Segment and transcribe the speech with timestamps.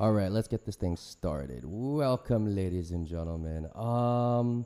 [0.00, 1.62] All right, let's get this thing started.
[1.62, 3.68] Welcome, ladies and gentlemen.
[3.74, 4.64] Um,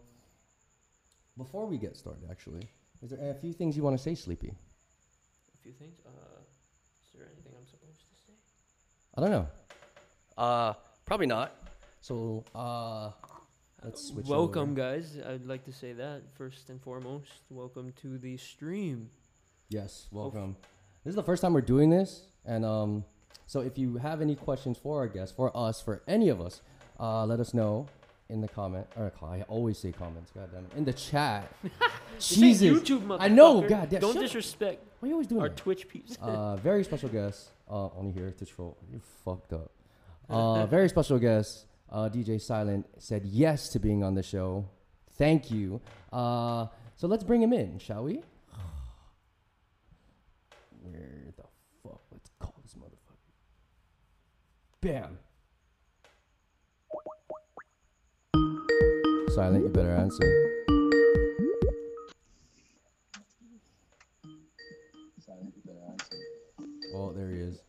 [1.37, 2.69] before we get started, actually,
[3.03, 4.55] is there a few things you want to say, Sleepy?
[4.55, 5.99] A few things.
[6.07, 6.11] Uh,
[7.03, 8.33] is there anything I'm supposed to say?
[9.17, 9.49] I don't know.
[10.39, 10.75] Uh,
[11.05, 11.53] probably not.
[12.01, 13.11] So, uh,
[13.83, 14.27] let's switch.
[14.27, 14.75] welcome, over.
[14.75, 15.19] guys.
[15.29, 17.41] I'd like to say that first and foremost.
[17.51, 19.11] Welcome to the stream.
[19.69, 20.55] Yes, welcome.
[21.03, 23.05] This is the first time we're doing this, and um,
[23.47, 26.63] so if you have any questions for our guests, for us, for any of us,
[26.99, 27.87] uh, let us know
[28.29, 28.87] in the comment.
[28.97, 30.31] Or I always say comments.
[30.31, 31.51] Goddamn, in the chat.
[32.19, 33.63] Jesus, YouTube, I know.
[33.63, 33.69] motherfucker.
[33.69, 34.01] God damn.
[34.01, 34.29] Don't shut up.
[34.29, 35.57] disrespect Why are you always doing our that?
[35.57, 36.17] Twitch peeps.
[36.21, 37.51] uh, very special guest.
[37.69, 38.77] Uh, only here to troll.
[38.93, 39.71] You fucked up.
[40.29, 41.67] Uh, very special guest.
[41.91, 44.67] Uh, DJ Sylnt said yes to being on the show.
[45.17, 45.81] Thank you.
[46.13, 46.67] Uh,
[46.97, 48.15] so let's bring him in, shall we?
[50.83, 51.45] Where the
[51.83, 52.01] fuck?
[52.11, 53.19] Let's call this motherfucker.
[54.85, 55.19] Bam.
[59.31, 60.23] Sylnt, you better answer.
[66.95, 67.63] Oh, there he is.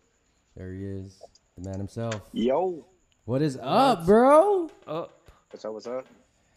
[0.57, 1.21] There he is.
[1.57, 2.21] The man himself.
[2.33, 2.85] Yo,
[3.23, 4.69] What is up, bro?
[4.85, 5.09] oh,
[5.51, 5.71] what's up?
[5.71, 6.05] What's up?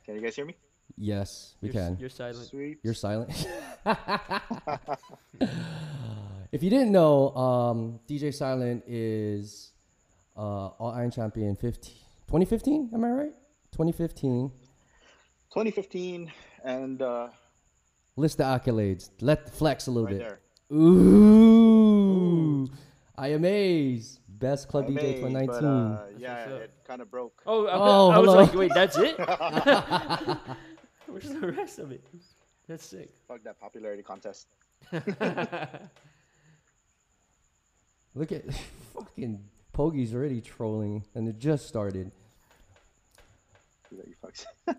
[0.04, 0.56] Can you guys hear me?
[0.96, 1.96] Yes, we you're, can.
[2.00, 2.48] You're silent.
[2.48, 2.78] Sweet.
[2.82, 3.30] You're silent.
[6.50, 9.70] if you didn't know, um, DJ Sylnt is
[10.38, 11.94] uh, All Iron Champion 15,
[12.28, 12.90] 2015.
[12.94, 13.32] Am I right?
[13.72, 14.50] 2015.
[15.50, 16.32] 2015,
[16.64, 17.28] and uh,
[18.16, 19.10] List the accolades.
[19.20, 20.28] Let flex a little right bit.
[20.28, 20.40] there.
[20.76, 22.68] Ooh.
[23.16, 24.20] I amaze.
[24.28, 25.46] Best club I DJ made, 2019.
[25.46, 27.42] But, uh, yeah, what's it kind of broke.
[27.46, 28.42] Oh, I, Oh, I was hello.
[28.42, 29.18] like, wait, that's it?
[31.08, 32.04] Where's the rest of it?
[32.68, 33.10] That's sick.
[33.26, 34.46] Fuck that popularity contest.
[38.14, 38.44] Look at
[38.94, 39.40] fucking
[39.78, 42.10] Pogi's already trolling, and it just started.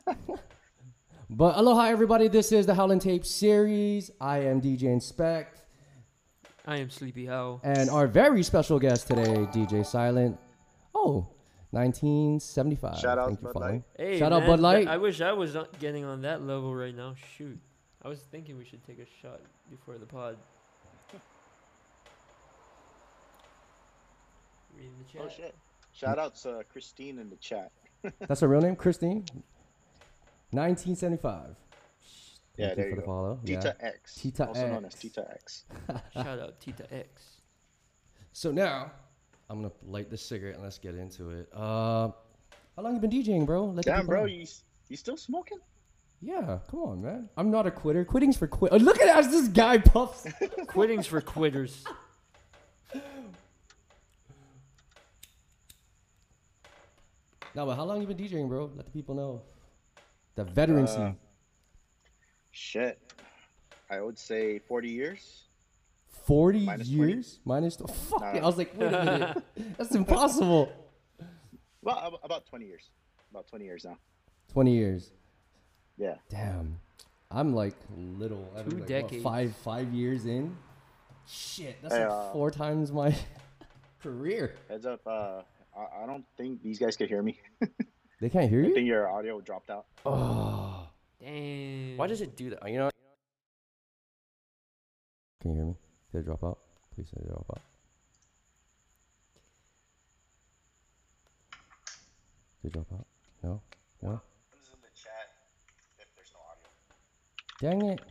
[1.32, 2.28] But aloha, everybody.
[2.28, 4.10] This is the Howl-In Tape series.
[4.20, 5.62] I am DJ Inspekt,
[6.66, 7.62] I am Sleepy Howl.
[7.64, 10.38] and our very special guest today, DJ Sylnt.
[10.94, 11.28] Oh,
[11.70, 12.98] 1975.
[12.98, 13.56] Shout out Bud.
[13.56, 13.84] Light.
[13.96, 14.88] Hey, Shout out man, Bud Light.
[14.88, 17.14] I wish I was getting on that level right now.
[17.38, 17.60] Shoot.
[18.02, 19.40] I was thinking we should take a shot
[19.70, 20.36] before the pod.
[24.76, 25.22] Reading the chat.
[25.26, 25.56] Oh shit!
[25.94, 27.72] Shout outs uh, Christine in the chat.
[28.28, 29.26] That's her real name, Christine.
[30.52, 31.56] 1975.
[32.58, 33.06] Yeah, Thank there you you for the go.
[33.06, 33.40] follow.
[33.46, 33.88] Tita Yeah.
[33.88, 35.02] X, Tita also known as X.
[35.02, 35.64] Tita X.
[36.14, 37.24] Shout out Tita X.
[38.34, 38.92] So now,
[39.50, 41.50] I'm gonna light this cigarette and let's get into it.
[41.54, 42.10] Uh,
[42.76, 43.66] how long you been DJing, bro?
[43.66, 44.46] Let Damn, bro, you
[44.88, 45.58] you still smoking?
[46.22, 47.30] Yeah, come on, man.
[47.38, 48.04] I'm not a quitter.
[48.04, 48.74] Quitting's for quit.
[48.74, 50.28] Oh, look at as this guy puffs.
[50.68, 51.84] Quitting's for quitters.
[57.56, 58.72] No, but how long you been DJing, bro?
[58.76, 59.42] Let the people know.
[60.36, 60.96] The veterancy.
[60.98, 61.12] Uh,
[62.52, 63.00] Shit,
[63.90, 65.44] I would say 40 years.
[66.26, 67.12] 40 minus 20?
[67.12, 67.40] years?
[67.46, 67.76] Minus.
[67.76, 68.32] tw- Fuck Nah.
[68.34, 68.44] it.
[68.44, 69.44] I was like, wait a minute.
[69.78, 70.72] That's impossible.
[71.82, 72.90] Well, about 20 years.
[73.32, 73.98] About 20 years now.
[74.54, 75.12] 20 years.
[75.98, 76.16] Yeah.
[76.30, 76.80] Damn.
[77.32, 77.76] I'm like
[78.18, 78.52] little.
[78.58, 79.24] I'm Two like, what, decades.
[79.24, 80.58] five five years in.
[81.28, 83.16] Shit, that's Hey, like uh, four times my
[84.02, 84.56] career.
[84.68, 85.02] Heads up.
[85.06, 85.42] Uh,
[85.76, 87.40] I, I don't think these guys could hear me.
[88.22, 88.72] They can't hear you.
[88.72, 89.86] I think your audio dropped out.
[90.06, 90.88] Oh,
[91.22, 91.98] Damn.
[91.98, 92.70] Why does it do that?
[92.70, 92.90] You know,
[95.42, 95.76] can you hear me?
[96.12, 96.60] Did it drop out?
[96.94, 97.62] Please say it drop out.
[102.62, 103.06] Did it drop out?
[103.42, 103.62] No.
[104.02, 104.10] No.
[104.12, 104.18] in
[104.82, 105.32] the chat
[105.98, 106.42] if there's no
[107.72, 107.80] audio.
[107.80, 108.02] Dang it.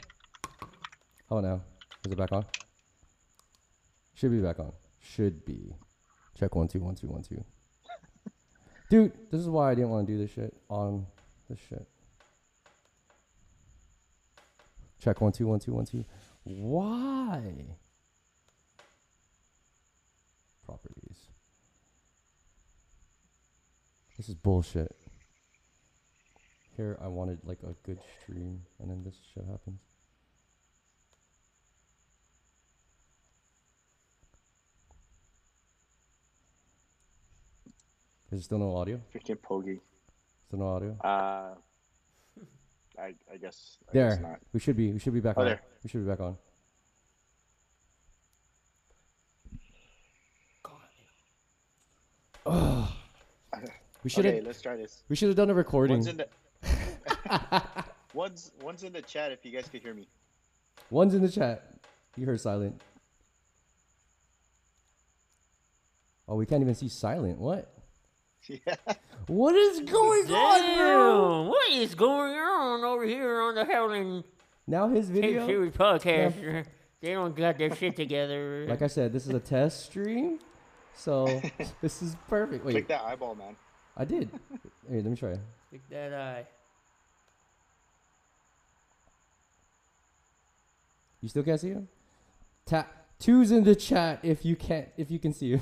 [1.31, 1.61] Oh no.
[2.07, 2.47] Is it back on?
[4.15, 4.73] Should be back on.
[5.01, 5.75] Should be.
[6.39, 7.45] Check one two one two one two.
[8.91, 11.07] Dude, this is why I didn't want to do this shit on
[11.51, 11.87] this shit.
[15.01, 16.05] Check one two one two one two.
[16.45, 17.43] Why?
[20.65, 21.27] Properties.
[24.17, 24.95] This is bullshit.
[26.77, 29.81] Here I wanted like a good stream and then this shit happens.
[38.31, 39.01] Is there still no audio?
[39.15, 39.81] Freaking Pogi.
[40.47, 40.97] Still no audio?
[41.03, 41.55] Uh,
[42.99, 43.79] I, I guess.
[43.89, 44.11] I there.
[44.11, 44.39] Guess not.
[44.53, 45.47] We should be we should be back Oh, on.
[45.47, 45.63] there.
[45.83, 46.37] We should be back on.
[52.47, 52.89] Ugh.
[54.05, 55.03] We should have Okay, let's try this.
[55.09, 55.97] we should have done a recording.
[55.97, 56.29] One's in the.
[58.15, 60.07] one's one's in the chat if you guys could hear me.
[60.91, 61.75] One's in the chat.
[62.17, 62.81] You heard silent.
[66.29, 67.39] Oh, we can't even see silent.
[67.39, 67.73] What?
[68.67, 68.75] Yeah.
[69.27, 71.43] What is going on, bro?
[71.43, 74.25] Damn, what is going on over here on the Howling
[74.67, 75.47] Now his Tape video.
[75.47, 76.65] Series podcast?
[77.03, 78.67] They don't got their shit together.
[78.69, 80.39] Like I said, this is a test stream,
[80.95, 81.27] so
[81.83, 82.65] this is perfect.
[82.65, 83.55] Wait, Click that eyeball, man.
[83.97, 84.31] I did.
[84.89, 85.35] Here, let me try.
[85.69, 86.47] Stick that eye.
[91.21, 91.89] You still can't see him?
[92.65, 95.61] Tap twos in the chat if you can't if you can see him.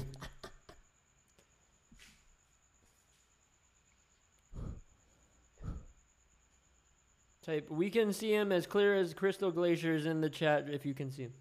[7.46, 10.94] Type, we can see him as clear as crystal glaciers in the chat if you
[10.94, 11.32] can see him.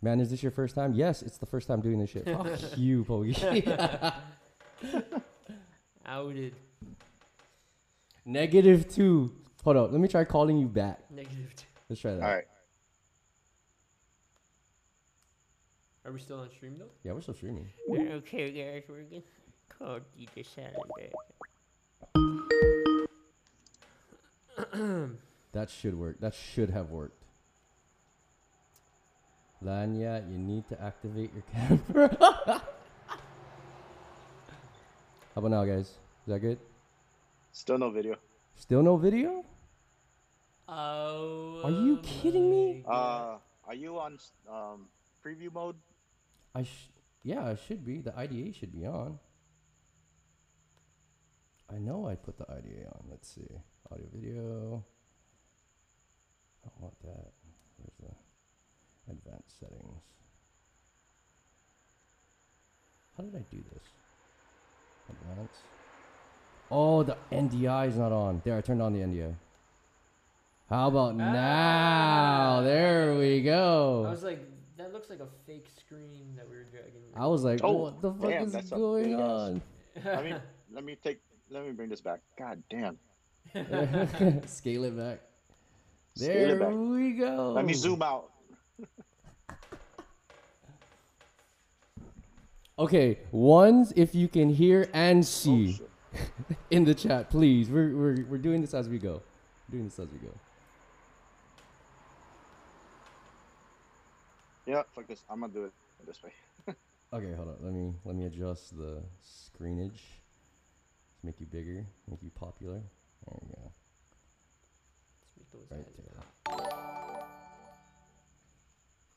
[0.00, 0.94] Man, is this your first time?
[0.94, 2.24] Yes, it's the first time doing this shit.
[2.24, 2.48] Fuck
[2.78, 4.14] you, Pogi.
[6.06, 6.54] Outed.
[8.24, 9.32] Negative two.
[9.64, 10.98] Hold on, let me try calling you back.
[11.10, 11.66] Negative two.
[11.90, 12.22] Let's try that.
[12.22, 12.44] All right.
[16.06, 16.90] Are we still on stream though?
[17.04, 17.68] Yeah, we're still streaming.
[17.90, 19.22] Okay, guys, we're gonna
[19.68, 21.12] call DJ Saturday.
[25.52, 26.20] That should work.
[26.20, 27.24] That should have worked.
[29.62, 32.62] Lanya, you need to activate your camera.
[35.34, 35.86] How about now, guys?
[35.88, 36.58] Is that good?
[37.52, 38.16] Still no video.
[38.54, 39.44] Still no video?
[40.68, 41.60] Oh.
[41.64, 42.84] Are you kidding me?
[42.86, 43.36] Uh,
[43.66, 44.18] are you on
[44.48, 44.86] um
[45.24, 45.76] preview mode?
[46.54, 46.90] I sh-
[47.22, 48.00] yeah, I should be.
[48.00, 49.18] The NDI should be on.
[51.68, 53.04] I know I put the NDI on.
[53.10, 53.46] Let's see.
[53.90, 54.84] Audio video.
[56.64, 57.32] I don't want that.
[57.78, 60.02] Where's the advanced settings?
[63.16, 63.84] How did I do this?
[65.08, 65.60] Advanced.
[66.70, 68.40] Oh, the NDI is not on.
[68.44, 69.34] There, I turned on the NDI.
[70.68, 71.32] How about now?
[71.36, 72.60] Ah.
[72.62, 74.04] There we go.
[74.06, 74.46] I was like,
[74.78, 77.02] that looks like a fake screen that we were dragging.
[77.16, 79.60] I was like, Oh, what the fuck damn, is going on?
[80.04, 80.34] Let me
[80.72, 81.20] let me take
[81.50, 82.20] let me bring this back.
[82.38, 82.98] God damn.
[84.46, 85.20] Scale it back.
[86.16, 87.52] Scale There we go.
[87.52, 88.30] Let me zoom out.
[92.78, 95.90] Okay, ones if you can hear and Oh, see shit.
[96.70, 97.68] in the chat, please.
[97.68, 99.20] We're, we're, we're doing this as we go.
[99.68, 100.32] We're doing this as we go.
[104.64, 105.22] Yeah, fuck this.
[105.28, 105.72] I'm gonna do it
[106.06, 106.32] this way.
[107.12, 107.56] Okay, hold on.
[107.60, 110.00] Let me let me adjust the screenage.
[111.24, 112.74] Make you bigger, make you popular.
[113.26, 113.72] There we go.
[115.52, 116.56] Let's make those Right ads there.
[116.56, 117.28] pop.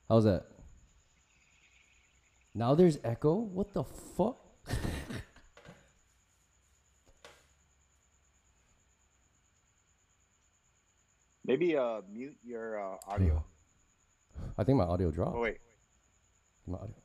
[0.10, 0.46] How's that?
[2.56, 3.34] Now there's echo.
[3.36, 4.40] What the fuck?
[11.46, 13.44] Maybe uh mute your uh, audio.
[14.58, 15.36] I think my audio dropped.
[15.36, 15.58] Oh wait.
[16.66, 16.96] My audio.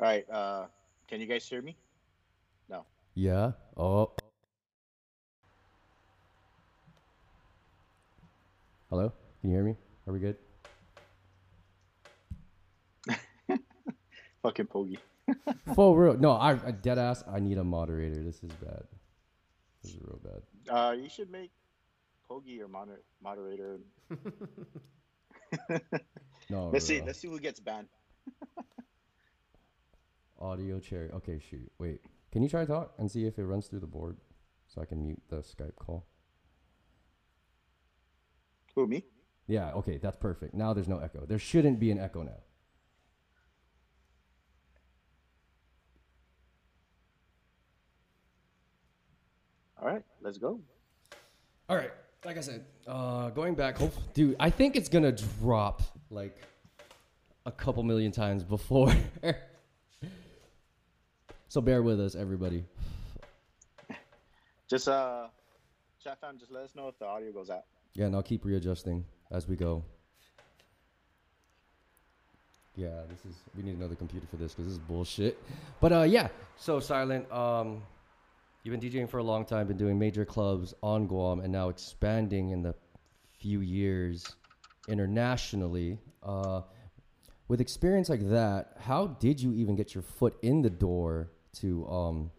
[0.00, 0.24] All right.
[0.30, 0.64] Uh,
[1.08, 1.76] can you guys hear me?
[2.70, 2.86] No.
[3.14, 3.52] Yeah.
[3.76, 4.12] Oh.
[8.88, 9.12] Hello?
[9.42, 9.76] Can you hear me?
[10.06, 10.36] Are we good?
[14.42, 14.96] Fucking Pogi.
[15.74, 16.16] For real.
[16.16, 17.22] No, I, I dead ass.
[17.30, 18.22] I need a moderator.
[18.22, 18.84] This is bad.
[19.82, 20.42] This is real bad.
[20.74, 21.50] Uh, you should make
[22.28, 23.80] Pogi your moder- moderator.
[26.48, 26.68] No.
[26.72, 27.00] Let's see.
[27.00, 27.88] Let's see who gets banned.
[30.40, 31.10] Audio cherry.
[31.10, 31.70] Okay, shoot.
[31.78, 32.00] Wait.
[32.32, 34.16] Can you try to talk and see if it runs through the board
[34.68, 36.06] so I can mute the Skype call?
[38.76, 39.04] Who me?
[39.46, 40.54] Yeah, okay, that's perfect.
[40.54, 41.26] Now there's no echo.
[41.26, 42.38] There shouldn't be an echo now.
[49.82, 50.02] All right.
[50.20, 50.60] Let's go.
[51.68, 51.90] All right.
[52.24, 56.36] Like I said, uh, going back, hope, dude, I think it's gonna drop like
[57.46, 58.94] a couple million times before.
[61.50, 62.64] so bear with us, everybody.
[64.68, 65.26] Just uh,
[66.02, 66.38] chat fam.
[66.38, 67.64] Just let us know if the audio goes out.
[67.92, 69.82] Yeah, and I'll keep readjusting as we go.
[72.76, 75.42] Yeah, this is we need another computer for this because this is bullshit.
[75.80, 76.28] But uh, yeah.
[76.56, 77.30] So silent.
[77.32, 77.82] Um,
[78.62, 81.68] you've been DJing for a long time, been doing major clubs on Guam, and now
[81.68, 82.76] expanding in the
[83.40, 84.36] few years
[84.86, 85.98] internationally.
[86.22, 86.60] Uh,
[87.48, 91.86] with experience like that, how did you even get your foot in the door to
[91.88, 92.30] um,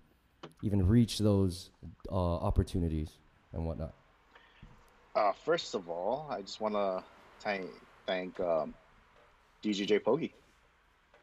[0.61, 1.69] even reach those
[2.11, 3.09] uh, opportunities
[3.53, 3.93] and whatnot?
[5.15, 7.03] Uh, first of all, I just want to
[7.41, 7.69] thank
[8.07, 8.73] thank um,
[9.63, 10.31] DJJ Pogi,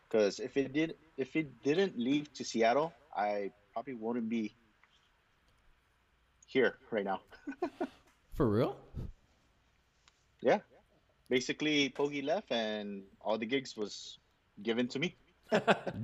[0.09, 4.55] because if it did, if it didn't leave to Seattle, I probably wouldn't be
[6.47, 7.21] here right now.
[8.35, 8.77] For real?
[10.41, 10.59] Yeah.
[11.29, 14.19] Basically, Pogi left, and all the gigs was
[14.63, 15.17] given to me.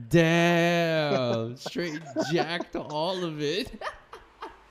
[0.09, 1.57] Damn.
[1.57, 2.01] Straight
[2.33, 3.71] jacked all of it.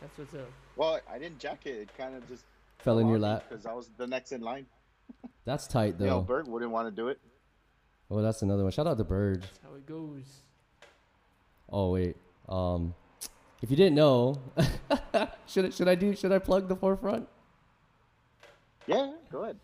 [0.01, 0.51] That's what's up.
[0.75, 1.75] Well, I didn't jack it.
[1.77, 2.44] It kind of just
[2.80, 3.46] Fell in your lap.
[3.48, 4.65] because I was the next in line.
[5.46, 6.22] That's tight You know, though.
[6.22, 7.20] Berg wouldn't want to do it.
[8.12, 8.72] Oh, that's another one.
[8.72, 9.44] Shout out to Bird.
[9.44, 10.42] That's how it goes.
[11.70, 12.15] Oh wait.
[12.50, 12.94] Um,
[13.62, 14.36] if you didn't know,
[15.48, 16.15] should I, should I do?
[16.15, 17.27] Should I plug the forefront?
[18.86, 19.58] Yeah, go ahead.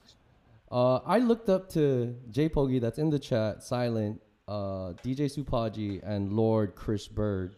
[0.72, 6.02] Uh, I looked up to J Pogi, that's in the chat, silent, uh, DJ Supaji,
[6.04, 7.56] and Lord Chris Bird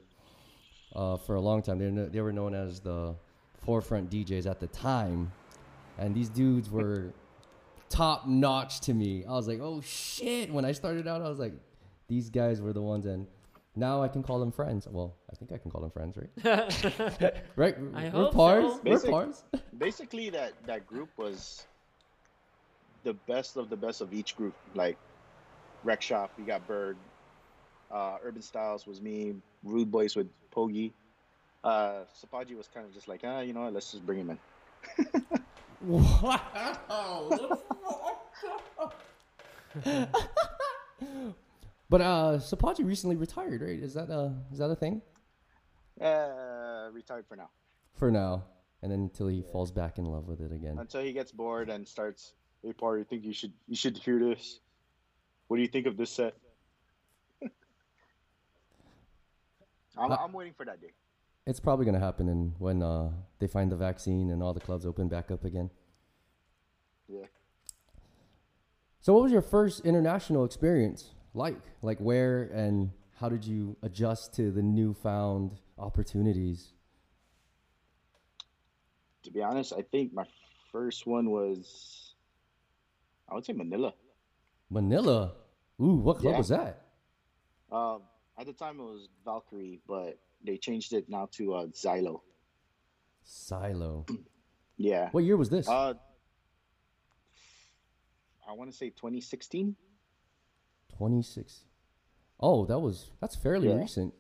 [0.93, 1.79] uh, for a long time.
[1.79, 3.15] They, kn- they were known as the
[3.63, 5.31] forefront DJs at the time.
[5.97, 7.13] And these dudes were
[7.89, 9.23] top notch to me.
[9.25, 10.51] I was like, oh shit.
[10.51, 11.53] When I started out, I was like,
[12.09, 13.05] these guys were the ones.
[13.05, 13.25] And
[13.75, 14.85] now I can call them friends.
[14.89, 17.33] Well, I think I can call them friends, right?
[17.55, 17.75] right?
[17.95, 18.63] I we're hope pars.
[18.65, 18.81] so.
[18.83, 19.43] We're Basic- pars.
[19.77, 21.65] Basically, that that group was
[23.03, 24.55] the best of the best of each group.
[24.75, 24.97] Like
[25.83, 26.97] Rec Shop, we got Bird.
[27.91, 29.35] Uh, Urban Styles was me.
[29.63, 30.91] Rude Boys with Pogi.
[31.63, 33.73] Uh, Sapaji was kind of just like, ah, you know what?
[33.73, 34.39] Let's just bring him in.
[35.81, 37.29] Wow.
[41.89, 43.79] but uh Sapaji recently retired, right?
[43.79, 45.01] Is that a is that a thing?
[45.99, 47.49] Uh, retired for now.
[47.95, 48.43] For now.
[48.83, 50.77] And then until he falls back in love with it again.
[50.79, 52.33] Until he gets bored and starts,
[52.63, 54.59] hey, Par, you think you should you should hear this?
[55.51, 56.33] What do you think of this set?
[59.97, 60.93] I'm, I'm waiting for that day.
[61.45, 64.85] It's probably gonna happen in when uh they find the vaccine and all the clubs
[64.85, 65.69] open back up again.
[67.09, 67.25] Yeah.
[69.01, 71.59] So what was your first international experience like?
[71.81, 76.71] Like where and how did you adjust to the newfound opportunities?
[79.23, 80.27] To be honest, I think my
[80.71, 82.13] first one was,
[83.29, 83.93] I would say Manila.
[84.69, 85.33] Manila.
[85.81, 86.37] Ooh, what club Yeah.
[86.37, 86.85] was that?
[87.71, 88.03] Um,
[88.37, 92.21] at the time it was Valkyrie, but they changed it now to uh, Xylo.
[93.23, 94.05] Silo.
[94.77, 95.09] Yeah.
[95.11, 95.67] What year was this?
[95.69, 95.93] Uh,
[98.47, 99.75] I want to say 2016.
[100.97, 101.65] 26.
[102.39, 103.75] Oh, that was that's fairly Yeah.
[103.75, 104.13] recent.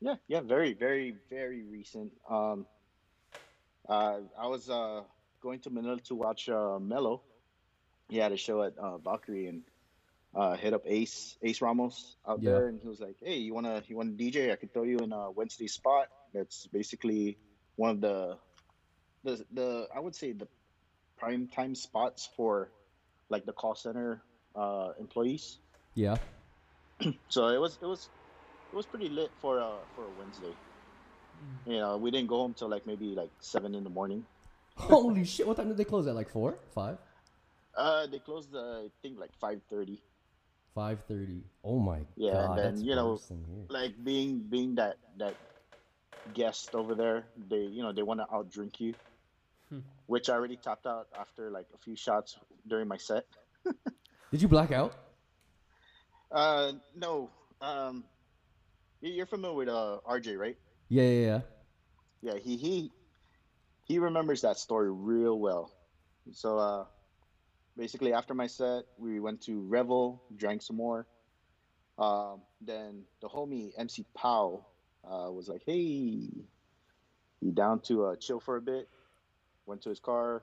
[0.00, 2.12] Yeah, yeah, very, very, very recent.
[2.28, 2.66] Um,
[3.88, 5.04] uh, I was uh
[5.40, 7.22] going to Manila to watch uh Mello.
[8.10, 9.62] He had a show at uh, Valkyrie and
[10.36, 12.50] uh hit up Ace Ace Ramos out Yeah.
[12.52, 14.52] there, and he was like, "Hey, you wanna you wanna DJ?
[14.52, 16.08] I could throw you in a Wednesday spot.
[16.34, 17.38] That's basically
[17.76, 18.36] one of the
[19.24, 20.46] the the I would say the
[21.18, 22.70] prime time spots for
[23.30, 24.20] like the call center
[24.54, 25.58] uh employees.
[25.94, 26.16] Yeah.
[27.28, 28.08] So it was it was
[28.72, 30.54] it was pretty lit for uh for a Wednesday.
[31.66, 34.24] You know, we didn't go home till like maybe like seven in the morning.
[34.76, 35.46] Holy shit!
[35.46, 36.14] What time did they close at?
[36.14, 36.98] Like four, five,
[37.76, 40.00] Uh, they closed uh, I think like five thirty.
[40.76, 41.42] Five thirty.
[41.64, 43.64] Oh my Yeah, and then, that's you know, worse than here.
[43.68, 45.36] Like being being that that
[46.32, 48.94] guest over there, they you know they want to outdrink you,
[49.70, 49.80] Hmm.
[50.06, 52.36] which I already tapped out after like a few shots
[52.68, 53.24] during my set.
[54.30, 54.94] Did you black out?
[56.30, 57.30] Uh, no.
[57.60, 58.04] Um,
[59.00, 60.56] you- you're familiar with uh RJ, right?
[60.88, 61.40] Yeah, yeah, yeah.
[62.22, 62.92] Yeah, he he
[63.84, 65.72] he remembers that story real well.
[66.32, 66.84] So uh
[67.76, 71.06] basically after my set, we went to Revel, drank some more.
[71.98, 74.64] Um then the homie MC Pow
[75.04, 76.28] uh was like, "Hey,
[77.40, 78.88] you down to uh chill for a bit?"
[79.66, 80.42] Went to his car,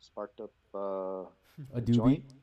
[0.00, 1.24] sparked up uh
[1.74, 2.24] A joint.
[2.26, 2.34] doobie,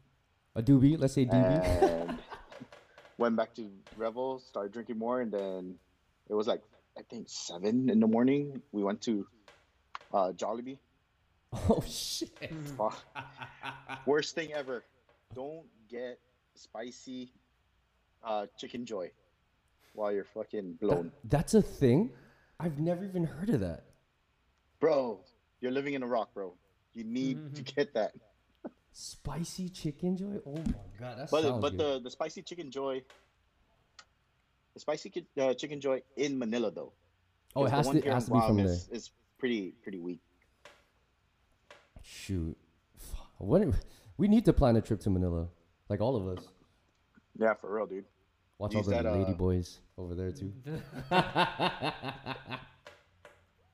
[0.56, 1.00] a doobie.
[1.00, 1.62] Let's say doobie.
[1.84, 2.20] and
[3.18, 5.76] went back to Revel, started drinking more, and then
[6.30, 6.64] it was like
[6.98, 8.62] I think seven in the morning.
[8.72, 9.28] We went to
[10.14, 10.80] uh, Jollibee.
[11.70, 12.32] oh shit!
[14.06, 14.84] Worst thing ever.
[15.34, 16.20] Don't get
[16.56, 17.32] spicy
[18.24, 19.10] uh, Chickenjoy
[19.94, 22.12] while you're fucking blown, That's a thing.
[22.60, 23.84] I've never even heard of that.
[24.80, 25.20] bro.
[25.60, 26.54] You're living in a rock, bro.
[26.94, 28.14] You need to get that.
[28.92, 30.42] Spicy Chickenjoy.
[30.46, 31.80] Oh my god, that But but good.
[31.80, 33.04] the the spicy Chickenjoy,
[34.74, 36.94] the spicy uh, Chickenjoy in Manila though.
[37.56, 38.66] oh, it has to, it has to be from there.
[38.68, 40.22] is, It's pretty pretty weak.
[42.10, 42.58] Shoot,
[42.98, 43.28] Fuck.
[43.38, 43.62] what?
[44.16, 45.48] We need to plan a trip to Manila,
[45.90, 46.48] like all of us.
[47.38, 48.06] Yeah, for real, dude.
[48.60, 50.54] Watch Use all the that, lady uh, boys over there too.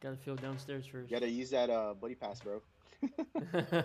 [0.02, 1.12] Gotta feel downstairs first.
[1.12, 2.60] Gotta use that uh buddy pass, bro.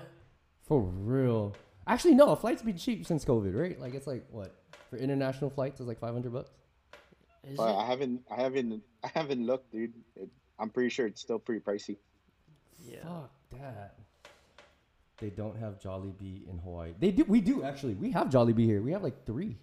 [0.62, 1.54] For real.
[1.86, 2.34] Actually, no.
[2.34, 3.78] Flights been cheap since COVID, right?
[3.78, 4.54] Like it's like what
[4.90, 5.78] for international flights?
[5.78, 6.50] It's like five hundred bucks.
[7.44, 7.76] Is But it?
[7.76, 9.92] I haven't I haven't I haven't looked, dude.
[10.16, 10.28] It,
[10.58, 11.96] I'm pretty sure it's still pretty pricey.
[12.82, 13.02] Yeah.
[13.04, 13.94] Fuck that.
[15.18, 16.94] They don't have Jollibee in Hawaii.
[16.98, 17.24] They do.
[17.26, 17.94] We do actually.
[17.94, 18.82] We have Jollibee here.
[18.82, 19.56] We have like three.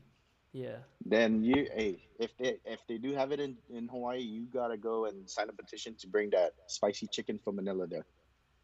[0.51, 0.77] Yeah.
[1.05, 4.77] Then you, hey, if they if they do have it in in Hawaii, you gotta
[4.77, 8.05] go and sign a petition to bring that spicy chicken from Manila there.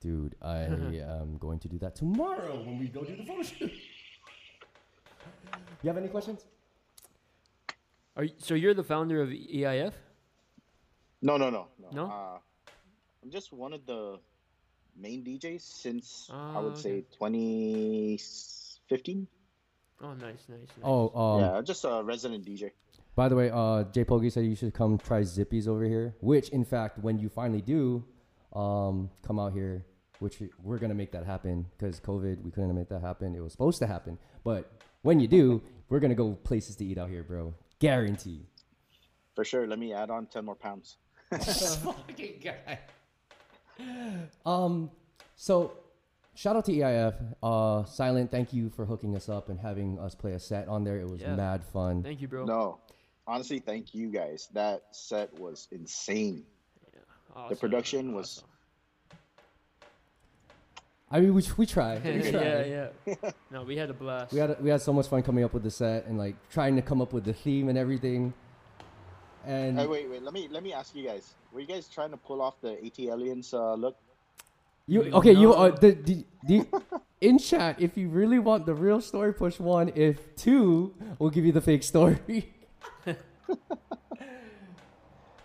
[0.01, 3.71] Dude, I am going to do that tomorrow when we go do the photo shoot.
[5.83, 6.45] You have any questions?
[8.15, 9.93] Are you, so you're the founder of EIF?
[11.21, 11.89] No, no, no, no.
[11.91, 12.05] No?
[12.05, 12.39] Uh,
[13.23, 14.19] I'm just one of the
[14.97, 16.81] main DJs since I Ah, would okay.
[16.81, 19.27] say 2015.
[20.03, 20.67] Oh, nice, nice, nice.
[20.83, 22.71] Oh, um, yeah, just a resident DJ.
[23.15, 26.15] by the way, uh, J Pogi said you should come try Zippy's over here.
[26.21, 28.03] Which, in fact, when you finally do,
[28.53, 29.85] um, come out here,
[30.19, 33.35] which we- we're gonna make that happen because COVID, we couldn't make that happen.
[33.35, 34.71] It was supposed to happen, but
[35.03, 37.53] when you do, we're gonna go places to eat out here, bro.
[37.79, 38.45] Guarantee.
[39.35, 39.65] For sure.
[39.67, 40.97] Let me add on 10 more pounds.
[41.31, 42.79] fucking guy.
[44.45, 44.89] Um,
[45.35, 45.73] so
[46.35, 47.13] shout out to EIF.
[47.43, 50.83] Uh, Sylnt, thank you for hooking us up and having us play a set on
[50.83, 50.99] there.
[50.99, 51.35] It was Yeah.
[51.35, 52.03] mad fun.
[52.03, 52.45] Thank you, bro.
[52.45, 52.79] No,
[53.27, 54.47] honestly, thank you guys.
[54.53, 56.45] That set was insane.
[57.35, 58.47] Awesome, production was- awesome.
[61.13, 62.03] I mean, we we tried.
[62.05, 62.67] We tried.
[62.67, 63.31] yeah, yeah.
[63.51, 64.31] No, we had a blast.
[64.31, 66.75] We had we had so much fun coming up with the set and like trying
[66.77, 68.33] to come up with the theme and everything.
[69.45, 70.21] And Hey, wait, wait.
[70.21, 71.33] Let me let me ask you guys.
[71.51, 73.97] Were you guys trying to pull off the ATLiens uh, look?
[74.87, 75.33] you okay?
[75.33, 76.65] You uh, the, the, the
[77.21, 79.91] in chat if you really want the real story, push one.
[79.95, 82.53] If two, we'll give you the fake story.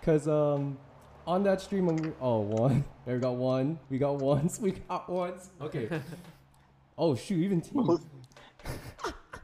[0.02, 0.78] Cause um,
[1.26, 4.72] on that stream when we oh one, there we got one, we got ones, we
[4.72, 5.50] got ones.
[5.60, 5.88] Okay.
[6.96, 8.00] oh shoot, even two.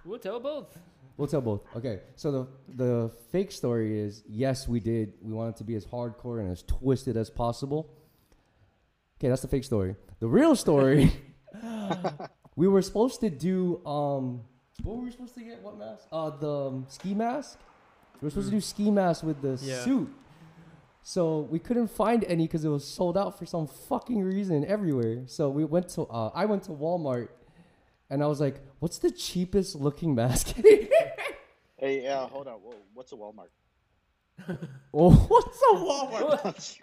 [0.04, 0.76] We'll tell both.
[1.16, 1.62] We'll tell both.
[1.76, 5.12] Okay, so the the fake story is yes, we did.
[5.22, 7.90] We wanted to be as hardcore and as twisted as possible.
[9.18, 9.94] Okay, that's the fake story.
[10.20, 11.12] The real story,
[12.56, 14.40] we were supposed to do um,
[14.82, 15.62] what were we supposed to get?
[15.62, 16.04] What mask?
[16.10, 17.58] Uh, the um, ski mask.
[18.20, 19.84] We were supposed to do ski mask with the Yeah.
[19.84, 20.08] suit.
[21.04, 25.24] So we couldn't find any because it was sold out for some fucking reason everywhere.
[25.26, 27.28] So we went to uh, I went to Walmart,
[28.12, 30.54] and I was like, "What's the cheapest looking mask?"
[31.82, 32.54] Hey, uh, hold on.
[32.62, 33.50] Whoa, what's a Walmart?
[34.94, 36.78] oh, what's a Walmart?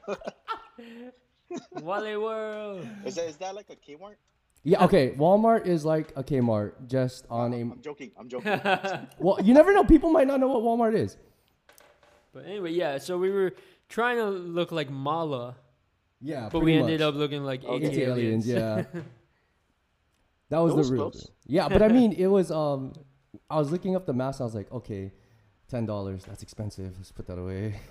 [1.82, 2.88] Wale World.
[3.06, 4.15] is that is that like a Kmart?
[4.63, 5.12] yeah, okay.
[5.12, 7.62] Walmart is like a Kmart, just on a.
[7.62, 8.12] I'm joking.
[8.20, 8.60] I'm joking.
[9.20, 9.86] Well, you never know.
[9.86, 11.15] People might not know what Walmart is.
[12.34, 12.98] But anyway, yeah.
[12.98, 13.54] So we were
[13.88, 15.54] trying to look like Malaa,
[16.22, 17.08] Yeah, but we pretty ended much.
[17.08, 17.86] up looking like Okay.
[17.88, 18.46] AT ATLiens.
[18.46, 18.84] Yeah,
[20.50, 21.12] that was It the was real.
[21.12, 21.32] close.
[21.48, 22.52] Yeah, but I mean, it was.
[22.52, 22.94] Um,
[23.50, 24.42] I was looking up the mask.
[24.42, 25.12] I was like, okay,
[25.68, 26.26] ten dollars.
[26.26, 26.94] That's expensive.
[26.98, 27.76] Let's put that away.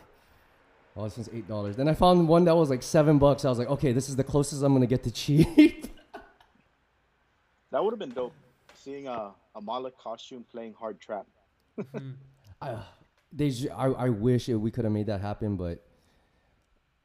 [0.97, 1.77] Oh, this one's eight dollars.
[1.77, 3.45] Then I found one that was like seven bucks.
[3.45, 5.87] I was like, okay, this is the closest I'm gonna get to cheap.
[7.71, 8.33] that would have been dope.
[8.75, 11.27] Seeing a a Malaa costume playing hard trap.
[12.61, 12.83] I,
[13.33, 15.85] they, j- I, I wish it, we could have made that happen, but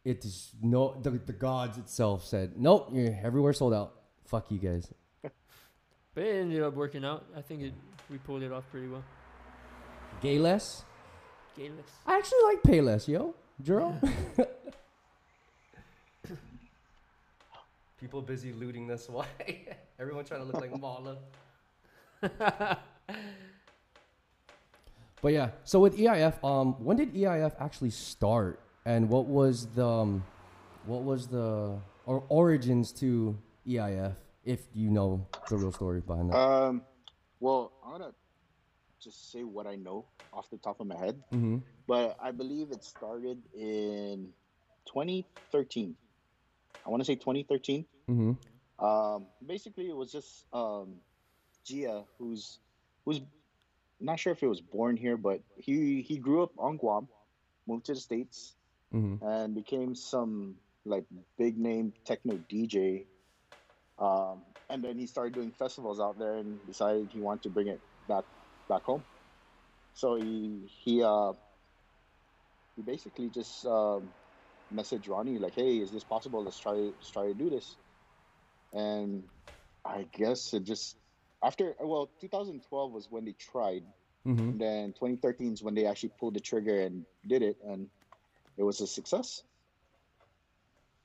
[0.04, 0.96] it's no.
[1.00, 3.94] The, the gods itself said, nope, you're everywhere sold out.
[4.26, 4.92] Fuck you guys.
[6.16, 7.26] But it ended up working out.
[7.36, 7.74] I think it,
[8.10, 9.04] we pulled it off pretty well.
[10.22, 10.84] Gay less.
[11.58, 11.92] Gayless.
[12.06, 13.36] I actually like Payless, yo.
[13.62, 14.00] Jerome.
[18.00, 19.08] People busy looting this.
[19.08, 19.26] Why?
[20.00, 21.18] Everyone trying to look like Malaa.
[25.22, 29.86] but yeah, so with EIF, um, when did EIF actually start, and what was the,
[29.86, 30.24] um,
[30.86, 36.38] what was the or origins to EIF, if you know the real story behind that?
[36.38, 36.82] Um,
[37.40, 38.14] well, I'm gonna
[39.02, 41.58] just say what I know off the top of my head, mm-hmm.
[41.88, 44.30] but I believe it started in
[44.86, 45.96] 2013.
[46.86, 47.86] I want to say 2013.
[48.10, 48.86] Mm-hmm.
[48.86, 50.96] Um, basically, it was just um,
[51.66, 52.60] Gia, who's
[53.06, 53.22] who's
[54.00, 57.08] not sure if he was born here, but he he grew up on Guam,
[57.68, 58.56] moved to the states,
[58.94, 59.26] Mm-hmm.
[59.26, 60.54] and became some
[60.86, 61.04] like
[61.36, 63.06] big name techno DJ.
[64.00, 67.68] Um, and then he started doing festivals out there and decided he wanted to bring
[67.68, 68.24] it back
[68.68, 69.04] back home.
[69.94, 71.34] So he he uh
[72.76, 74.10] he basically just um,
[74.74, 76.44] messaged Ronnie like, "Hey, is this possible?
[76.44, 77.76] Let's try let's try to do this."
[78.74, 79.24] And
[79.86, 80.98] I guess it just
[81.44, 83.84] after well, 2012 was when they tried.
[84.26, 84.40] Mm-hmm.
[84.40, 87.90] And then 2013 is when they actually pulled the trigger and did it, and
[88.58, 89.44] it was a success.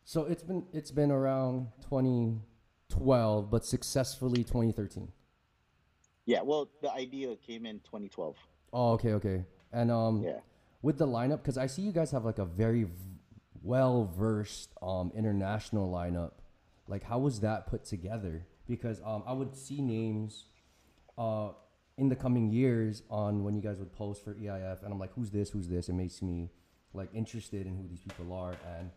[0.05, 1.69] So it's been it's been around
[2.99, 5.09] 2012, but successfully 2013.
[6.27, 8.37] Yeah, well, the idea came in 2012.
[8.73, 9.45] Oh, okay, okay.
[9.73, 10.41] And um, Yeah.
[10.83, 12.93] with the lineup, because I see you guys have like a very v-
[13.63, 16.33] well versed um international lineup.
[16.87, 18.47] Like, how was that put together?
[18.67, 20.45] Because um, I would see names
[21.19, 21.51] uh,
[21.97, 25.13] in the coming years on when you guys would post for EIF, and I'm like,
[25.15, 25.51] who's this?
[25.51, 25.89] Who's this?
[25.89, 26.51] It makes me
[26.95, 28.91] like interested in who these people are and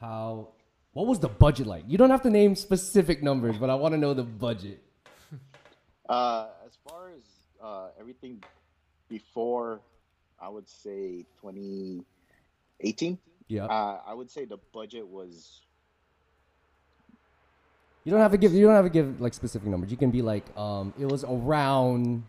[0.00, 0.48] how.
[0.96, 1.84] What was the budget like?
[1.86, 4.82] You don't have to name specific numbers, but I want to know the budget.
[6.08, 7.24] Uh, as far as
[7.60, 8.40] uh, everything
[9.08, 9.80] before,
[10.40, 13.18] I would say 2018.
[13.48, 13.64] Yeah.
[13.64, 15.62] Uh, I would say the budget was
[18.04, 18.54] You don't have to give.
[18.54, 19.90] You don't have to give like specific numbers.
[19.90, 22.22] You can be like, um, it was around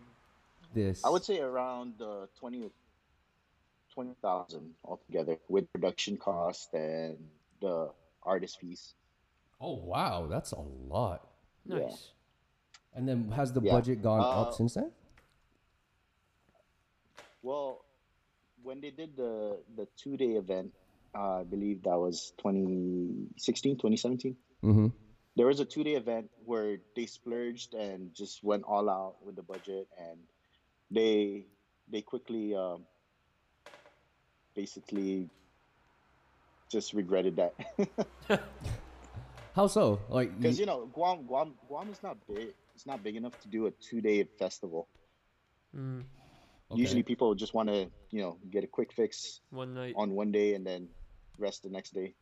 [0.73, 1.05] this.
[1.05, 2.71] I would say around uh, 20
[3.93, 7.17] 20,000 altogether with production cost and
[7.61, 7.91] the
[8.27, 8.93] artist fees.
[9.59, 11.27] Oh wow, that's a lot.
[11.65, 11.87] Yeah.
[11.87, 12.11] Nice.
[12.93, 13.71] And then has the Yeah.
[13.73, 14.91] budget gone up Uh, since then?
[17.41, 17.85] Well,
[18.63, 20.73] when they did the the two day event,
[21.15, 24.35] uh, I believe that was 2016, 2017.
[24.63, 24.87] Mm-hmm.
[25.35, 29.35] There was a two day event where they splurged and just went all out with
[29.35, 30.19] the budget, and
[30.91, 31.45] they
[31.87, 32.85] they quickly um,
[34.55, 35.29] basically
[36.69, 37.53] just regretted that
[39.55, 39.99] How so?
[40.09, 42.53] Like, because you- you know Guam Guam Guam is not big.
[42.75, 44.87] It's not big enough to do a two day festival.
[45.75, 46.03] Mm,
[46.71, 46.79] okay.
[46.81, 49.95] Usually, people just want to you know get a quick fix one night.
[49.97, 50.87] on one day and then
[51.39, 52.13] rest the next day.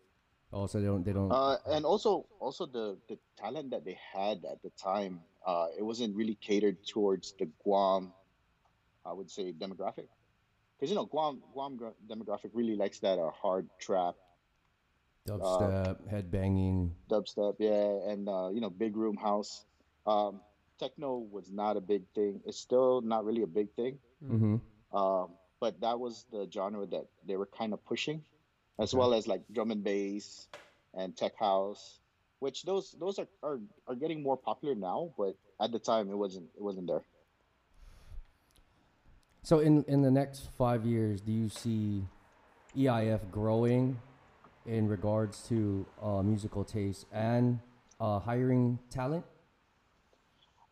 [0.54, 1.04] Oh, so they don't.
[1.04, 1.30] They don't.
[1.32, 5.84] Uh, and also, also the the talent that they had at the time, uh, it
[5.84, 8.14] wasn't really catered towards the Guam,
[9.06, 10.08] I would say demographic,
[10.80, 11.78] because you know Guam Guam
[12.08, 14.16] demographic really likes that uh, hard trap,
[15.28, 16.92] dubstep, headbanging.
[17.10, 19.66] dubstep, yeah, and uh, you know big room house.
[20.06, 20.40] Um,
[20.80, 22.42] techno was not a big thing.
[22.46, 23.98] It's still not really a big thing.
[24.24, 24.58] Mm-hmm.
[24.96, 28.24] Um, but that was the genre that they were kind of pushing,
[28.80, 29.00] as Okay.
[29.00, 30.48] well as like drum and bass
[30.94, 32.00] and tech house,
[32.40, 35.14] which those those are, are are getting more popular now.
[35.18, 37.04] But at the time, it wasn't it wasn't there.
[39.44, 42.04] So in in the next five years, do you see
[42.78, 43.98] EIF growing
[44.66, 47.60] in regards to uh, musical taste and
[48.00, 49.26] uh, hiring talent?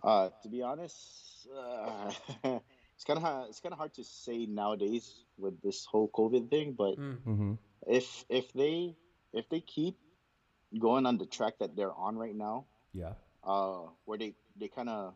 [0.03, 2.11] Uh, to be honest, uh,
[2.95, 6.73] it's kind of it's kind of hard to say nowadays with this whole COVID thing.
[6.73, 7.53] But Mm, Mm-hmm.
[7.87, 8.95] if if they
[9.31, 9.95] if they keep
[10.77, 13.13] going on the track that they're on right now, Yeah.
[13.43, 15.15] uh, where they they kind of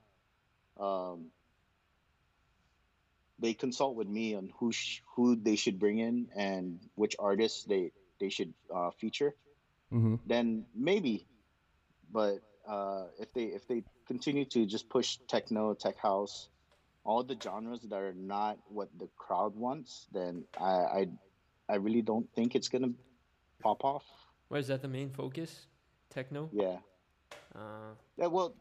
[0.80, 1.32] um,
[3.40, 7.64] they consult with me on who sh- who they should bring in and which artists
[7.66, 9.36] they they should uh, feature.
[9.94, 10.16] Mm-hmm.
[10.26, 11.26] Then maybe,
[12.12, 16.50] but uh, if they if they continue to just push techno, tech house,
[17.04, 20.64] all the genres that are not what the crowd wants, then I
[21.00, 21.08] I,
[21.70, 22.92] I really don't think it's gonna
[23.62, 24.06] pop off.
[24.50, 25.68] Why is that the main focus?
[26.10, 26.50] Techno.
[26.52, 26.78] Yeah.
[27.56, 28.56] Uh, Yeah, well,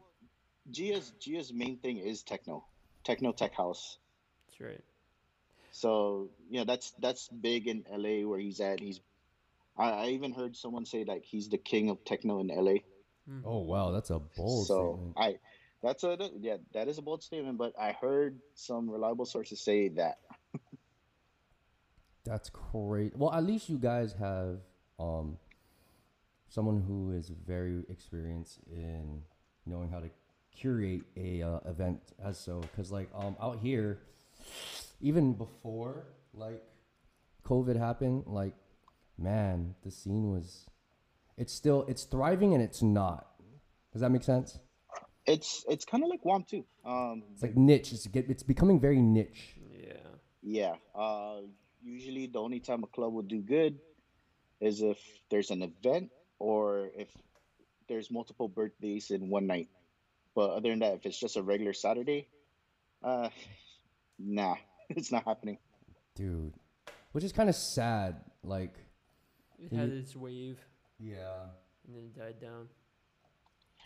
[0.71, 2.65] Gia's Gia's main thing is techno,
[3.03, 3.97] techno tech house.
[4.47, 4.83] that's right.
[5.71, 8.79] So you know that's that's big in LA where he's at.
[8.79, 8.99] He's
[9.77, 12.79] I, I even heard someone say like he's the king of techno in LA.
[13.45, 15.13] Oh wow, that's a bold so statement.
[15.17, 15.37] I
[15.83, 19.89] that's a yeah that is a bold statement, but I heard some reliable sources say
[19.89, 20.19] that.
[22.23, 23.15] That's great.
[23.15, 24.59] Well, at least you guys have
[24.99, 25.37] um,
[26.49, 29.21] someone who is very experienced in
[29.65, 30.09] knowing how to
[30.53, 32.59] curate a uh, event as so.
[32.59, 33.99] Because like um, out here,
[34.99, 36.61] even before like
[37.45, 38.53] COVID happened, like
[39.17, 40.65] man, the scene was.
[41.37, 43.27] It's still it's thriving and it's not.
[43.93, 44.59] Does that make sense?
[45.25, 46.65] It's it's kind of like Guam too.
[46.85, 47.91] Um, It's like niche.
[47.91, 49.55] It's get, it's becoming very niche.
[49.69, 49.93] Yeah.
[50.41, 50.75] Yeah.
[50.95, 51.41] Uh,
[51.83, 53.77] usually, the only time a club will do good
[54.59, 54.97] is if
[55.29, 57.09] there's an event or if
[57.87, 59.69] there's multiple birthdays in one night.
[60.33, 62.27] But other than that, if it's just a regular Saturday,
[63.03, 63.29] uh,
[64.17, 64.55] nah,
[64.89, 65.57] it's not happening.
[66.15, 66.53] dude.
[67.11, 68.17] Which is kind of sad.
[68.43, 68.75] Like,
[69.59, 70.59] It had its wave
[70.99, 71.45] yeah.
[71.85, 72.67] and then it died down.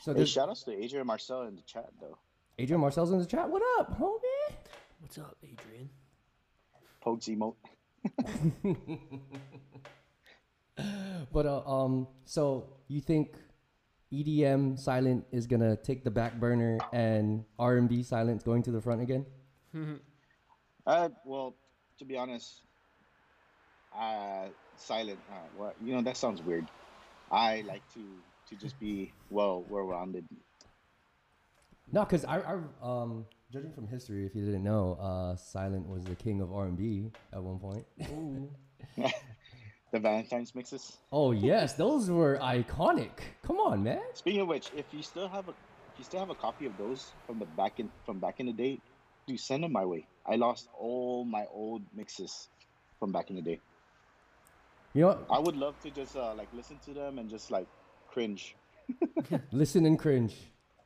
[0.01, 2.17] So Hey, shout outs to Adrian Marcel in the chat though.
[2.57, 3.49] Adrian Marcel's in the chat.
[3.49, 4.55] What up, homie?
[4.99, 5.89] What's up, Adrian?
[7.03, 7.55] Pogues emote.
[11.31, 13.35] But uh, um, so you think
[14.11, 18.71] EDM silent is gonna take the back burner and R and B silent going to
[18.71, 19.25] the front again?
[20.87, 21.55] Uh, well,
[21.99, 22.63] to be honest,
[23.97, 25.19] uh, silent.
[25.31, 26.65] Uh, what you know that sounds weird.
[27.31, 28.03] I like to
[28.49, 30.25] to just be well well rounded.
[31.91, 36.05] No, because I, I um, judging from history, if you didn't know, uh, silent was
[36.05, 37.85] the king of R and B at one point.
[39.91, 40.97] The Valentine's mixes.
[41.11, 43.11] Oh yes, those were iconic.
[43.43, 44.01] Come on, man.
[44.13, 46.77] Speaking of which, if you still have a if you still have a copy of
[46.77, 48.79] those from the back in from back in the day,
[49.27, 50.07] do send them my way.
[50.25, 52.47] I lost all my old mixes
[52.99, 53.59] from back in the day.
[54.93, 55.25] You know what?
[55.29, 57.67] I would love to just uh, like listen to them and just like
[58.09, 58.55] cringe.
[59.51, 60.35] Listen and cringe.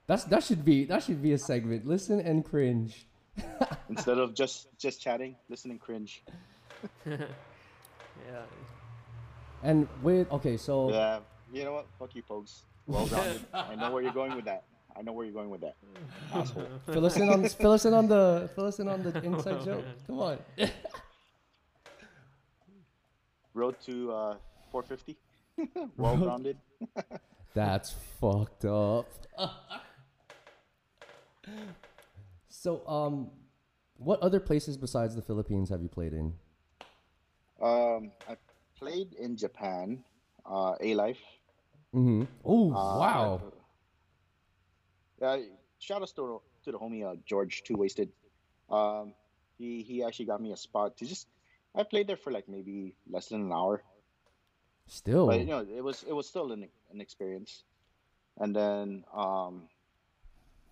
[0.05, 1.87] That's that should be that should be a segment.
[1.87, 3.07] Listen and cringe.
[3.89, 6.23] Instead of just just chatting, listen and cringe.
[8.31, 8.41] Yeah.
[9.61, 11.19] And with okay, so Yeah,
[11.51, 11.87] you know what?
[11.99, 12.63] Fuck you, folks.
[12.87, 13.45] Well grounded.
[13.53, 14.63] I know where you're going with that.
[14.97, 15.75] I know where you're going with that.
[16.33, 16.67] Asshole.
[16.85, 19.65] fill us in on fill us in on the fill us in on the inside
[19.65, 19.83] joke.
[20.07, 20.37] Come on.
[23.55, 24.35] Road to uh,
[24.71, 25.17] 450.
[25.97, 26.57] well grounded.
[27.55, 29.07] That's fucked up.
[32.49, 33.31] so, um,
[33.97, 36.33] what other places besides the Philippines have you played in?
[37.61, 38.35] Um, I
[38.77, 40.03] played in Japan.
[40.45, 41.21] Uh, A Life.
[41.95, 42.23] Mm-hmm.
[42.43, 43.41] Oh Uh, wow.
[45.21, 45.37] Yeah,
[45.79, 48.09] shout out to, to the homie uh, George Two Wasted.
[48.69, 49.13] Um,
[49.57, 51.27] he he actually got me a spot to just.
[51.75, 53.83] I played there for like maybe less than an hour,
[54.87, 55.27] Still.
[55.27, 57.63] but you know it was it was still an an experience.
[58.37, 59.63] And then um,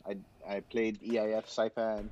[0.08, 2.10] I I played EIF Saipan.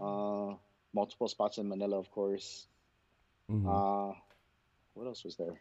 [0.00, 0.54] Uh,
[0.92, 2.66] multiple spots in Manila, of course.
[3.50, 3.64] Mhm.
[3.64, 4.14] Uh,
[4.94, 5.60] what else was there?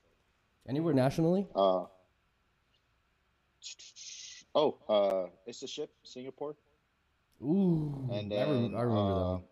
[0.68, 1.48] Anywhere nationally?
[1.56, 1.86] Uh,
[4.56, 6.56] oh, uh, it's the ship, Singapore.
[7.42, 8.08] Ooh.
[8.12, 9.44] And I, then rem- I remember that uh, one.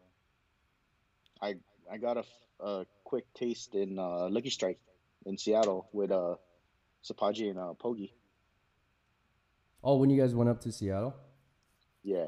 [1.41, 1.55] I
[1.93, 2.23] I got a,
[2.65, 4.79] a quick taste in uh, Lucky Strike
[5.27, 6.35] in Seattle with uh,
[7.03, 8.13] Sapaji and uh, Pogi.
[9.83, 11.13] Oh, when you guys went up to Seattle?
[12.01, 12.27] Yeah.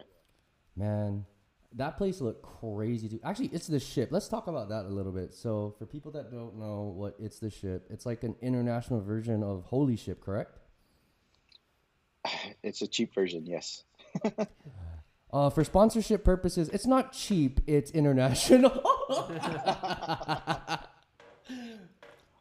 [0.75, 1.25] Man,
[1.73, 3.19] that place looked crazy too.
[3.23, 4.10] Actually, it's the ship.
[4.12, 5.34] Let's talk about that a little bit.
[5.34, 9.41] So, for people that don't know what it's the ship, it's like an international version
[9.41, 10.60] of Holy Ship, correct?
[12.62, 13.84] It's a cheap version, yes.
[15.33, 17.59] Uh, for sponsorship purposes, it's not cheap.
[17.67, 18.71] It's international.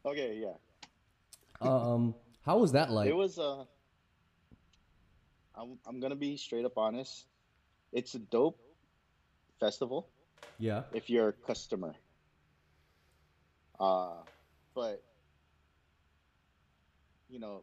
[0.06, 0.52] Okay, yeah.
[1.62, 3.08] um, how was that like?
[3.08, 3.64] It was uh
[5.56, 7.26] I'm I'm gonna be straight up honest.
[7.92, 8.60] It's a dope
[9.60, 10.08] festival
[10.58, 10.82] yeah.
[10.92, 11.94] if you're a customer.
[13.80, 14.22] Uh
[14.74, 15.02] but
[17.30, 17.62] you know,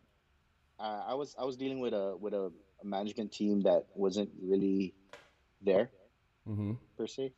[0.80, 4.30] I, I was I was dealing with a with a, a management team that wasn't
[4.42, 4.96] really
[5.62, 5.90] there
[6.48, 6.74] Mm-hmm.
[6.98, 7.34] per se.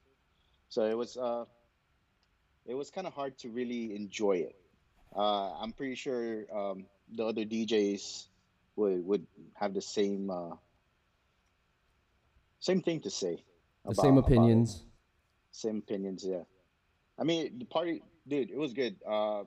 [0.69, 1.45] So it was uh
[2.65, 4.55] it was kind of hard to really enjoy it.
[5.15, 8.27] Uh, I'm pretty sure um, the other DJs
[8.75, 10.55] would would have the same uh,
[12.59, 13.43] same thing to say.
[13.85, 14.83] The about- same opinions.
[15.51, 16.43] Same opinions, yeah.
[17.19, 18.95] I mean, the party, dude, it was good.
[19.07, 19.43] Uh,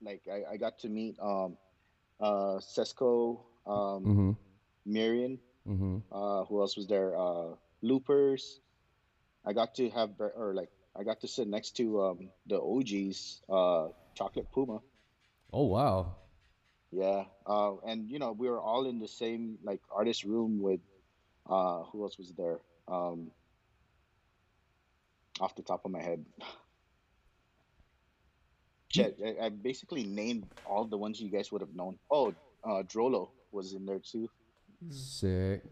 [0.00, 1.56] like I, I got to meet um,
[2.20, 4.30] uh, Sesco, um, Mm-hmm.
[4.86, 5.98] Miriam, Mm-hmm.
[6.10, 7.16] uh, who else was there?
[7.16, 8.60] Uh, Loopers.
[9.44, 13.40] I got to have or like I got to sit next to um, the OGs,
[13.48, 14.80] uh, Chocolate Puma.
[15.52, 16.16] Oh wow.
[16.90, 20.80] Yeah, uh, and you know we were all in the same like artist room with
[21.48, 22.58] uh, who else was there?
[22.88, 23.30] Um,
[25.40, 26.24] off the top of my head,
[28.90, 31.98] Chet, I, I basically named all the ones you guys would have known.
[32.10, 34.28] Oh, uh, Drolo was in there too.
[34.90, 35.62] Sick.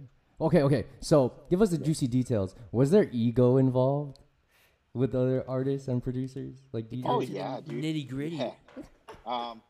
[0.41, 0.87] Okay, okay.
[1.01, 2.55] So give us the juicy details.
[2.73, 4.19] Was there ego involved
[4.95, 7.03] with other artists and producers, like DJs?
[7.05, 7.85] Oh yeah, dude.
[7.85, 8.37] Nitty gritty.
[8.37, 8.53] Yeah.
[9.27, 9.61] Um,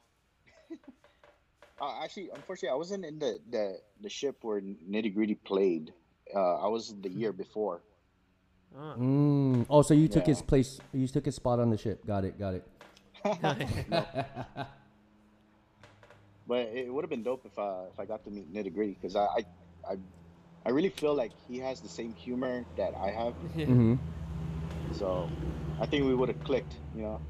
[1.81, 5.93] uh, actually, unfortunately, I wasn't in the, the, the ship where Nitti Gritti played.
[6.35, 7.83] Uh, I was the year before.
[8.79, 8.95] Ah.
[8.97, 9.67] Mm.
[9.69, 10.79] Oh, so you took his place.
[10.93, 12.07] You took his spot on the ship.
[12.07, 12.39] Got it.
[12.39, 12.65] Got it.
[16.51, 18.97] But it would have been dope if I if I got to meet Nitti Gritti
[19.01, 19.45] because I, I
[19.89, 19.97] I
[20.65, 23.35] I really feel like he has the same humor that I have.
[23.57, 23.95] Mm-hmm.
[24.93, 25.29] So
[25.81, 26.75] I think we would have clicked.
[26.95, 27.21] You know.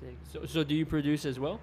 [0.00, 0.16] Sick.
[0.32, 1.60] So, so do you produce as well?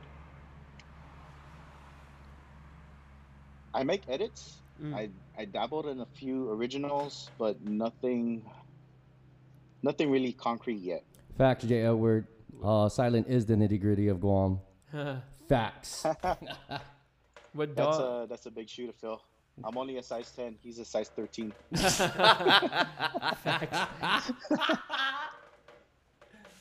[3.74, 4.62] I make edits.
[4.82, 4.96] Mm.
[4.96, 8.44] I I dabbled in a few originals, but nothing
[9.84, 11.04] nothing really concrete yet.
[11.38, 11.84] Facts, J.
[11.84, 12.28] Edward.
[12.64, 14.60] Uh, silent is the Nitti Gritti of Guam.
[15.50, 16.04] Facts.
[17.54, 17.76] what dog?
[17.76, 19.22] That's a that's a big shoe to fill.
[19.63, 20.56] I'm only a size ten.
[20.63, 21.54] He's a size thirteen.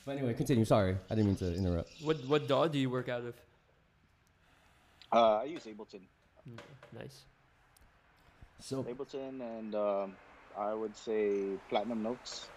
[0.04, 0.64] but anyway, continue.
[0.64, 1.90] Sorry, I didn't mean to interrupt.
[2.02, 3.34] What what dog do you work out of?
[5.12, 6.00] Uh, I use Ableton,
[6.48, 6.58] Mm,
[6.98, 7.24] Nice.
[8.61, 10.16] So Ableton, and um,
[10.58, 12.48] I would say Platinum Notes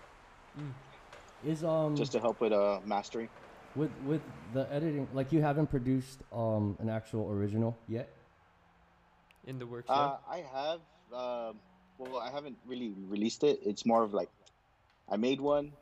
[1.46, 3.30] is um just to help with uh mastering.
[3.76, 4.22] with with
[4.54, 8.10] the editing, like you haven't produced um an actual original yet.
[9.46, 9.90] In the works.
[9.90, 10.80] Uh, I have.
[11.14, 11.60] Um,
[11.98, 13.60] well, I haven't really released it.
[13.66, 14.30] It's more of like,
[15.10, 15.74] I made one,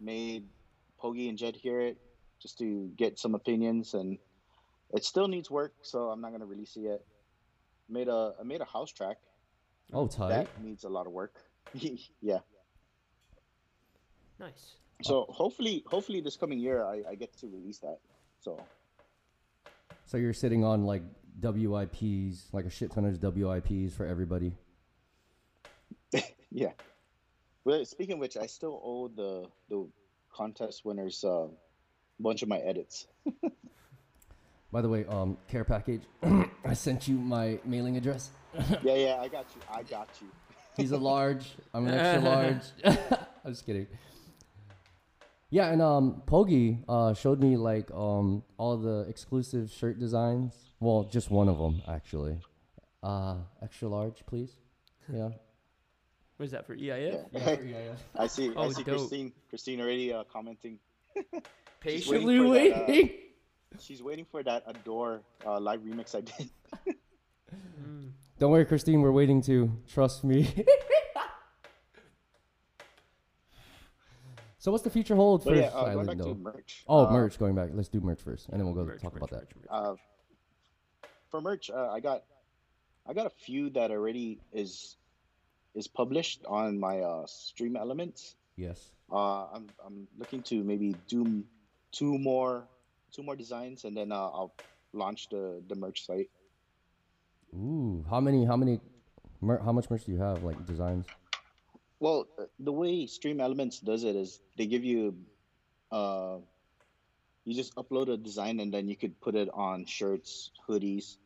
[0.00, 0.44] made
[1.02, 1.98] Pogi and Jed hear it,
[2.40, 4.18] just to get some opinions, and
[4.92, 5.74] it still needs work.
[5.82, 7.00] So I'm not gonna release it yet.
[7.88, 9.16] Made a I made a house track
[9.92, 10.28] Oh, tight.
[10.30, 11.34] that needs a lot of work.
[12.20, 12.38] yeah.
[14.38, 14.74] nice.
[15.02, 17.98] So hopefully, hopefully this coming year I, I get to release that.
[18.40, 18.60] So
[20.06, 21.02] So you're sitting on like
[21.40, 24.52] WIPs, like a shit ton of WIPs for everybody.
[26.50, 26.72] yeah.
[27.64, 29.88] Well, speaking of which, I still owe the the
[30.32, 31.46] contest winners a uh,
[32.20, 33.06] bunch of my edits.
[34.72, 36.02] By the way, um, care package.
[36.64, 38.30] I sent you my mailing address.
[38.82, 39.62] yeah, yeah, I got you.
[39.70, 40.28] I got you.
[40.76, 41.56] He's a large.
[41.74, 42.98] I'm an extra large.
[43.44, 43.86] I'm just kidding.
[45.50, 50.52] Yeah, and um, Pogi uh, showed me like um all the exclusive shirt designs.
[50.80, 52.36] Well, just one of them actually.
[53.02, 54.50] Uh, extra large, please.
[55.12, 55.30] Yeah.
[56.36, 57.24] What is that for EIF?
[57.32, 57.56] Yeah.
[57.64, 57.76] yeah.
[58.16, 58.50] I see.
[58.50, 58.98] I Oh, see dope.
[58.98, 59.32] Christine.
[59.48, 60.78] Christine already uh, commenting.
[61.80, 63.08] Patiently waiting for that, uh.
[63.80, 66.50] She's waiting for that Adore uh, live remix I did.
[67.82, 68.10] Mm.
[68.38, 69.00] Don't worry, Christine.
[69.00, 69.72] We're waiting too.
[69.88, 70.64] Trust me.
[74.68, 76.34] So, what's the future hold for But yeah, uh, going Sylnt back to though?
[76.34, 76.84] merch.
[76.86, 77.38] Oh, uh, merch.
[77.38, 77.70] Going back.
[77.72, 79.48] Let's do merch first, and then we'll go Merch, talk merch, about that.
[79.70, 79.94] Uh,
[81.30, 82.24] for merch, uh, I got
[83.06, 84.98] I got a few that already is
[85.74, 88.36] is published on my uh, Stream Elements.
[88.56, 88.90] Yes.
[89.10, 91.44] Uh, I'm I'm looking to maybe do
[91.90, 92.68] two more
[93.10, 94.52] two more designs, and then uh, I'll
[94.92, 96.28] launch the the merch site.
[97.54, 98.44] Ooh, how many?
[98.44, 98.80] How many?
[99.40, 100.44] Mer- how much merch do you have?
[100.44, 101.06] Like designs?
[102.00, 105.16] Well, uh, the way Stream Elements does it is they give you,
[105.90, 106.38] uh,
[107.44, 111.16] you just upload a design and then you could put it on shirts, hoodies,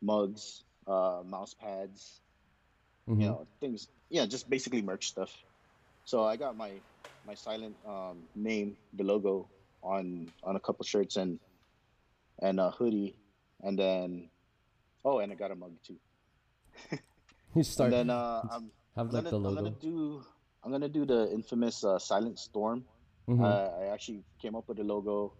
[0.00, 2.20] mugs, uh, mouse pads,
[3.08, 3.20] Mhm.
[3.20, 3.88] you know, things.
[4.10, 5.32] Yeah, just basically merch stuff.
[6.04, 6.80] So I got my
[7.24, 9.48] my Sylnt um, name, the logo
[9.82, 11.38] on on a couple shirts and
[12.40, 13.14] and a hoodie,
[13.62, 14.30] and then
[15.04, 15.98] oh, and I got a mug too.
[17.54, 20.24] You start and then uh, I'm have I'm like gonna, the I'm gonna do
[20.64, 22.84] I'm gonna do the infamous uh, Sylnt Storm.
[23.28, 23.42] Mhm.
[23.42, 25.34] Uh, I actually came up with the logo.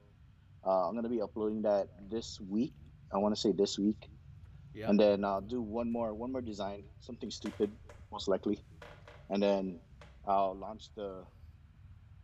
[0.65, 2.73] Uh, I'm gonna be uploading that this week.
[3.13, 4.09] I want to say this week,
[4.75, 4.89] yeah.
[4.89, 7.71] and then I'll do one more one more design, something stupid,
[8.11, 8.59] most likely,
[9.29, 9.81] and then
[10.27, 11.25] I'll launch the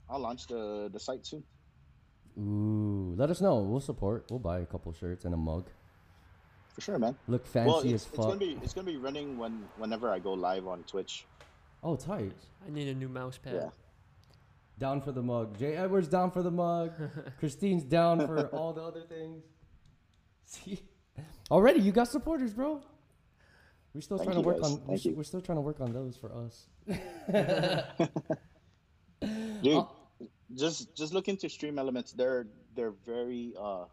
[0.08, 1.44] I'll launch the the site soon.
[2.38, 3.58] Ooh, let us know.
[3.58, 4.26] We'll support.
[4.30, 5.66] We'll buy a couple shirts and a mug.
[6.78, 7.16] For sure, man.
[7.26, 8.26] Look fancy well, as it's, it's fuck.
[8.26, 11.24] gonna be it's gonna be running when whenever I go live on Twitch.
[11.82, 12.30] Oh, tight.
[12.64, 13.54] I need a new mouse pad.
[13.54, 13.70] Yeah.
[14.78, 15.58] Down for the mug.
[15.58, 16.92] Jay Edwards down for the mug.
[17.40, 19.42] Christine's down for all the other things.
[20.44, 20.80] See,
[21.50, 22.80] already you got supporters, bro.
[23.92, 24.70] We're still Thank trying to work guys.
[24.70, 24.80] on.
[24.82, 25.16] We're, Thank still- you.
[25.16, 26.68] we're still trying to work on those for us.
[29.62, 29.84] Dude, Uh,
[30.54, 32.12] just just look into Stream Elements.
[32.12, 33.86] They're they're very uh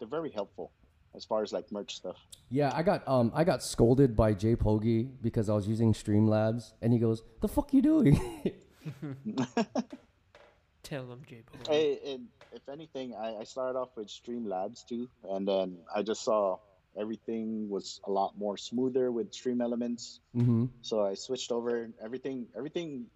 [0.00, 0.72] they're very helpful
[1.18, 2.16] as far as like merch stuff.
[2.48, 6.72] Yeah, I got um I got scolded by Jay Pogi because I was using Streamlabs,
[6.80, 8.14] and he goes, "The fuck you doing?"
[10.84, 11.70] Tell them, Jay Bo.
[11.70, 16.22] Hey, and if anything, I, I started off with Streamlabs too, and then I just
[16.22, 16.60] saw
[16.98, 20.20] everything was a lot more smoother with Stream Elements.
[20.34, 20.66] mm-hmm.
[20.80, 21.90] So I switched over.
[22.02, 23.06] Everything, everything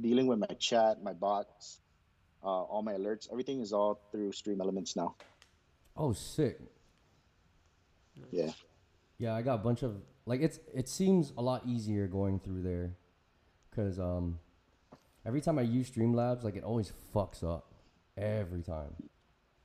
[0.00, 1.80] dealing with my chat, my bots,
[2.44, 5.16] uh, all my alerts, everything is all through Stream Elements now.
[5.96, 6.58] Oh, sick.
[8.30, 8.50] Yeah.
[9.18, 9.96] Yeah, I got a bunch of
[10.26, 12.96] like it's it seems a lot easier going through there,
[13.74, 14.38] cause um,
[15.26, 17.72] every time I use Streamlabs, like it always fucks up,
[18.16, 18.94] every time.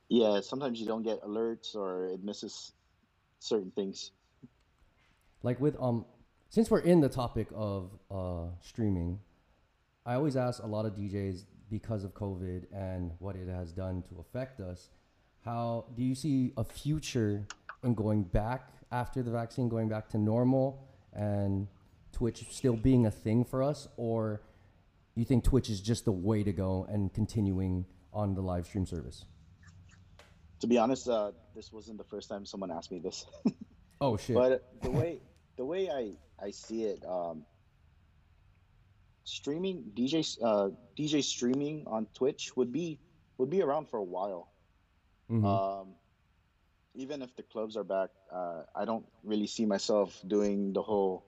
[0.08, 2.72] Yeah, sometimes you don't get alerts or it misses
[3.40, 4.12] certain things.
[5.42, 6.04] Like with um,
[6.48, 9.18] since we're in the topic of uh streaming,
[10.06, 14.02] I always ask a lot of DJs because of COVID and what it has done
[14.08, 14.88] to affect us.
[15.44, 17.46] How do you see a future
[17.82, 21.68] in going back after the vaccine, going back to normal, and
[22.12, 24.42] Twitch still being a thing for us, or
[25.14, 28.86] you think Twitch is just the way to go and continuing on the live stream
[28.86, 29.24] service?
[30.60, 33.26] To be honest, uh, this wasn't the first time someone asked me this.
[34.00, 34.36] Oh shit!
[34.36, 35.18] but the way
[35.56, 37.44] the way I I see it, um,
[39.24, 43.00] streaming DJ uh, DJ streaming on Twitch would be
[43.38, 44.52] would be around for a while.
[45.28, 45.44] Mhm.
[45.44, 45.94] Um,
[46.98, 51.24] even if the clubs are back, uh, I don't really see myself doing the whole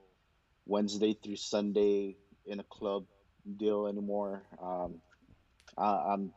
[0.65, 3.05] Wednesday through Sunday in a club
[3.57, 4.43] deal anymore.
[4.61, 4.95] Um,
[5.77, 6.33] I, I'm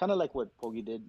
[0.00, 1.02] kind of like what Pogi did.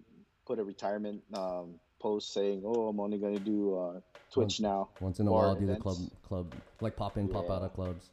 [0.45, 3.99] put a retirement um, post saying, "Oh, I'm only gonna do uh,
[4.34, 5.97] Twitch now." Once in a while, do the club,
[6.28, 8.09] club, like pop in, pop out of clubs.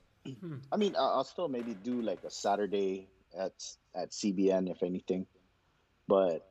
[0.73, 3.59] I mean, I'll still maybe do like a Saturday at
[3.93, 5.27] at CBN if anything,
[6.07, 6.47] but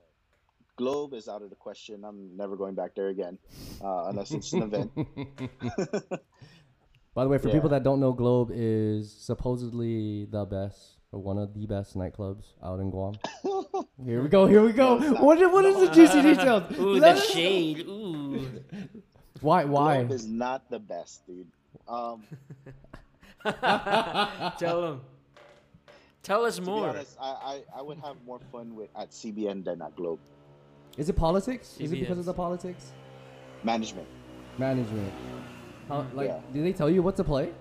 [0.79, 2.05] Globe is out of the question.
[2.05, 3.37] I'm never going back there again,
[3.83, 4.89] uh, unless it's an event.
[7.13, 7.55] By the way, for Yeah.
[7.55, 12.53] people that don't know, Globe is supposedly the best or one of the best nightclubs
[12.63, 13.15] out in Guam.
[14.05, 14.45] here we go.
[14.45, 14.99] Here we go.
[15.21, 16.71] What, is- what is the juicy details?
[16.79, 17.79] Ooh, Let the us- shade.
[17.85, 18.47] Ooh.
[19.41, 19.65] Why?
[19.65, 19.97] Why?
[20.03, 21.47] Globe is not the best, dude.
[21.89, 22.23] Um,
[24.57, 25.01] Tell them.
[26.23, 26.89] Tell us to be more.
[26.89, 30.19] honest, I, I, I would have more fun with at CBN than at Globe
[30.99, 31.77] Is it politics?
[31.79, 32.91] Is it because of the politics?
[33.63, 34.07] management.
[34.57, 35.13] Management.
[35.87, 36.41] How, like, Yeah.
[36.53, 37.53] do they tell you what to play?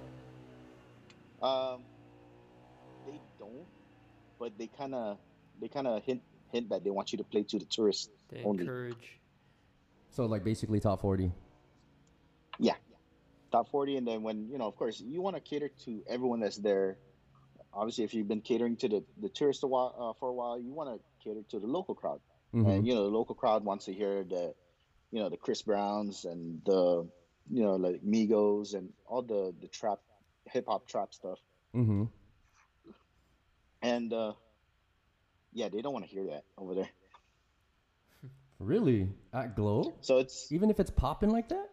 [1.43, 1.83] Um,
[3.07, 3.67] they don't,
[4.41, 5.19] but they kind of
[5.61, 6.21] they kind of hint
[6.53, 8.63] hint that they want you to play to the tourists They only.
[8.63, 9.21] encourage.
[10.11, 11.31] So, like, basically top 40.
[12.59, 12.75] Yeah,
[13.53, 16.41] top forty, and then when you know, of course, you want to cater to everyone
[16.41, 16.99] that's there.
[17.73, 20.59] Obviously, if you've been catering to the the tourists a while, uh, for a while,
[20.59, 22.21] you want to cater to the local crowd,
[22.55, 22.67] Mhm.
[22.69, 24.55] and you know, the local crowd wants to hear the,
[25.11, 27.09] you know, the Chris Browns and the,
[27.51, 30.01] you know, like Migos and all the the trap,
[30.47, 31.39] hip hop trap stuff,
[31.75, 32.05] Mm-hmm.
[33.83, 34.33] and uh,
[35.53, 36.89] yeah, they don't want to hear that over there.
[38.59, 39.09] Really?
[39.33, 39.95] At Globe?
[40.01, 41.69] So it's Even if it's popping like that?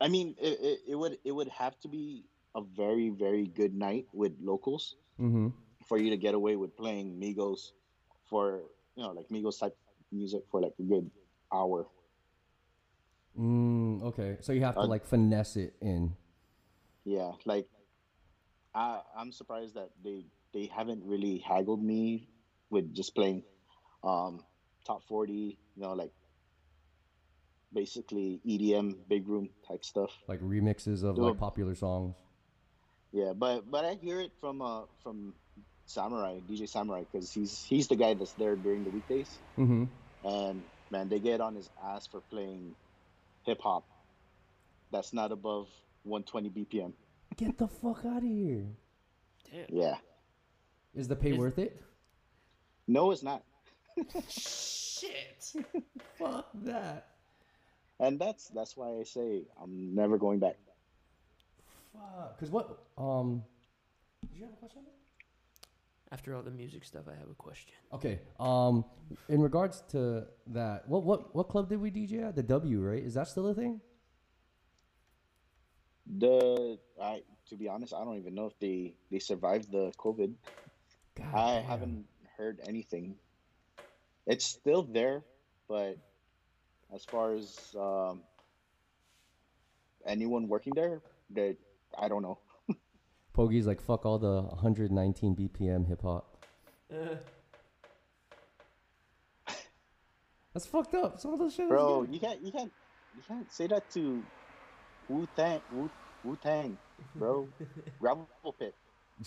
[0.00, 2.24] I mean, it, it, it would it would have to be
[2.54, 5.48] a very very good night with locals Mm-hmm.
[5.86, 7.70] for you to get away with playing Migos
[8.30, 8.62] for
[8.96, 9.76] you know like Migos type
[10.10, 11.10] music for like a good
[11.52, 11.86] hour.
[13.38, 14.36] Mm, okay.
[14.40, 16.14] So you have to, Uh, like, finesse it in.
[17.04, 17.66] Yeah, like
[18.74, 22.28] I I'm surprised that they they haven't really haggled me
[22.70, 23.42] with just playing
[24.04, 24.44] um
[24.84, 26.12] top 40, you know, like
[27.72, 30.10] basically EDM big room type stuff.
[30.28, 32.16] like remixes of like popular songs.
[33.12, 35.34] Yeah, but but I hear it from uh from
[35.92, 39.30] Samurai, DJ Samurai cuz he's he's the guy that's there during the weekdays.
[39.58, 39.84] Mm-hmm.
[40.26, 42.74] and man, they get on his ass for playing
[43.44, 43.84] hip hop.
[44.90, 45.68] That's not above
[46.04, 46.92] 120 BPM.
[47.36, 48.66] Get the fuck out of here.
[49.50, 49.66] Damn.
[49.68, 49.96] Yeah,
[50.94, 51.80] Is the pay Is- worth it?
[52.86, 53.42] no, it's not,
[54.28, 55.52] Shit.
[56.18, 57.06] Fuck that.
[58.00, 60.56] and that's that's why I say I'm never going back.
[61.92, 62.38] Fuck.
[62.40, 62.78] Cause what?
[62.98, 63.42] Um.
[64.22, 64.82] Did you have a question?
[66.12, 67.72] After all the music stuff, I have a question.
[67.94, 68.20] Okay.
[68.38, 68.84] Um.
[69.30, 72.36] In regards to that, what what what club did we DJ at?
[72.36, 73.02] The W, right?
[73.02, 73.80] Is that still a thing?
[76.18, 80.34] The I to be honest, I don't even know if they they survived the COVID.
[81.16, 81.64] God I damn.
[81.64, 82.04] haven't
[82.36, 83.16] heard anything.
[84.26, 85.22] It's still there,
[85.68, 85.96] but
[86.94, 88.20] as far as um,
[90.06, 91.00] anyone working there,
[91.30, 91.56] that
[91.98, 92.38] I don't know.
[93.34, 96.44] Pogi's like fuck all the 119 BPM hip hop.
[100.52, 101.18] That's fucked up.
[101.18, 101.64] Some of those shit.
[101.64, 102.14] is Bro, good.
[102.14, 102.70] you can't you can't
[103.16, 104.22] you can't say that to
[105.08, 105.90] Wu Tang Wu
[106.24, 106.76] Wu Tang,
[107.14, 107.48] bro.
[108.00, 108.28] Gravel
[108.58, 108.74] pit.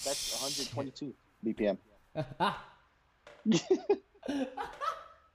[0.04, 1.14] That's 122
[1.46, 1.78] BPM.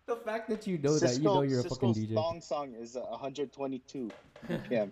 [0.07, 2.15] the fact that you know that you know you're a fucking Sisqo's DJ.
[2.15, 4.11] thong song is uh, 122
[4.49, 4.91] BPM.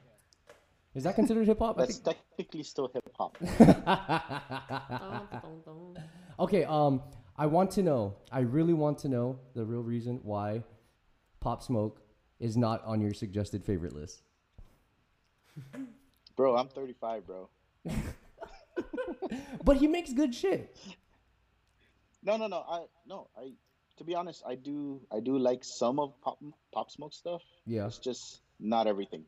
[0.95, 1.77] Is that considered hip hop?
[1.77, 2.17] That's think.
[2.17, 3.37] technically still hip hop.
[6.41, 6.63] Okay.
[6.63, 7.03] Um,
[7.37, 8.15] I want to know.
[8.31, 10.63] I really want to know the real reason why
[11.41, 12.01] Pop Smoke
[12.39, 14.23] is not on your suggested favorite list.
[16.37, 17.49] Bro, I'm 35, bro.
[19.65, 20.77] But he makes good shit.
[22.23, 22.65] No, no, no.
[22.69, 23.29] I no.
[23.37, 23.53] I
[23.99, 26.39] to be honest, I do I do like some of Pop
[26.73, 27.43] Pop Smoke stuff.
[27.67, 27.87] Yeah.
[27.87, 29.25] It's just not everything.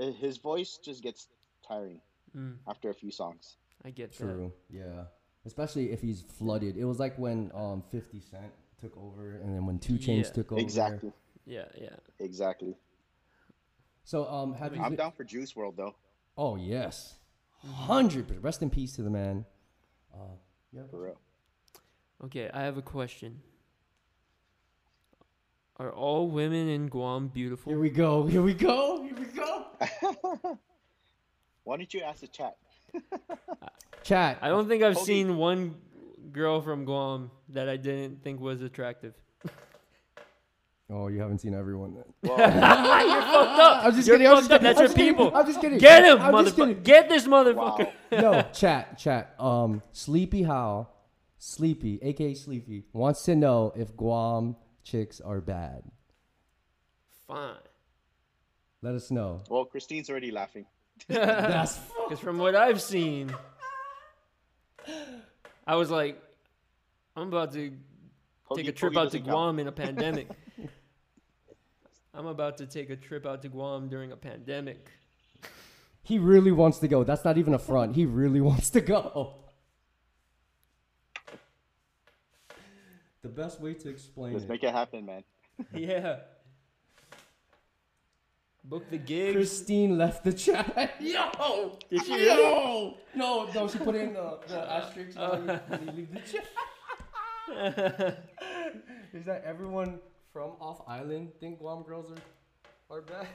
[0.00, 1.28] His voice just gets
[1.66, 2.00] tiring
[2.36, 3.56] Mm, after a few songs.
[3.84, 4.18] I get that.
[4.24, 4.52] True.
[4.68, 5.04] Yeah.
[5.46, 6.76] Especially if he's flooded.
[6.76, 10.30] It was like when um 50 Cent took over, and then when 2 Chainz Yeah.
[10.30, 10.60] took over.
[10.60, 11.12] Exactly.
[11.44, 11.96] Yeah, yeah.
[12.20, 12.76] Exactly.
[14.04, 14.78] So um, have?
[14.78, 15.94] I'm down for Juice WRLD though.
[16.36, 17.16] Oh yes,
[17.64, 18.44] hundred percent.
[18.44, 19.44] Rest in peace to the man.
[20.14, 20.36] Uh,
[20.72, 20.82] yeah.
[20.90, 21.20] For real.
[22.24, 23.40] Okay, I have a question.
[25.78, 27.72] Are all women in Guam beautiful?
[27.72, 28.26] Here we go.
[28.26, 28.96] Here we go.
[28.96, 28.99] Here we go.
[31.70, 32.56] Why don't you ask the chat?
[34.02, 34.38] Chat.
[34.42, 35.06] I don't think I've Kobe.
[35.06, 35.76] seen one
[36.32, 39.14] girl from Guam that I didn't think was attractive.
[40.92, 42.02] Oh, you haven't seen everyone then.
[42.24, 42.36] Well,
[43.08, 43.84] You're fucked up.
[43.84, 44.26] I'm just You're kidding.
[44.32, 44.60] I'm fucked just up.
[44.60, 44.64] kidding.
[44.64, 45.14] That's I'm your just kidding.
[45.14, 45.36] people.
[45.36, 45.78] I'm just kidding.
[45.78, 46.82] Get him, motherfucker.
[46.82, 47.86] Get this motherfucker.
[48.10, 48.20] wow.
[48.20, 49.36] no, chat, chat.
[49.38, 50.92] Um, Sleepy Howl,
[51.38, 55.84] Sleepy, aka Sleepy, wants to know if Guam chicks are bad?
[57.28, 57.54] Fine.
[58.82, 59.42] Let us know.
[59.48, 60.66] Well, Christine's already laughing.
[61.08, 61.78] That's
[62.08, 63.32] Because from what I've seen,
[65.64, 66.20] I was like,
[67.14, 67.72] I'm about to
[68.56, 69.30] take a trip Pogi out to doesn't count.
[69.30, 70.28] Guam in a pandemic.
[72.14, 74.90] I'm about to take a trip out to Guam during a pandemic.
[76.02, 77.04] he really wants to go.
[77.04, 77.94] That's not even a front.
[77.94, 79.36] He really wants to go.
[83.22, 84.48] The best way to explain Let's it.
[84.48, 85.22] make it happen, man.
[85.74, 86.16] yeah.
[88.70, 89.34] Book the gigs.
[89.34, 90.94] Christine left the chat.
[91.00, 91.76] Yo!
[91.90, 92.24] Did she?
[92.26, 92.94] Yo!
[93.16, 96.46] No, no, she put in the, the asterisk when you- when you leave the chat.
[99.12, 99.98] Is that everyone
[100.32, 103.26] from off island think Guam girls are are bad?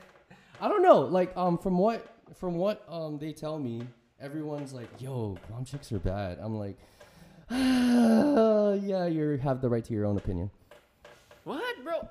[0.61, 0.99] I don't know.
[1.01, 3.81] Like um from what from what um they tell me,
[4.21, 6.77] everyone's like, "Yo, Guam chicks are bad." I'm like,
[7.51, 10.49] ah, "Yeah, you have the right to your own opinion."
[11.43, 12.07] What, bro?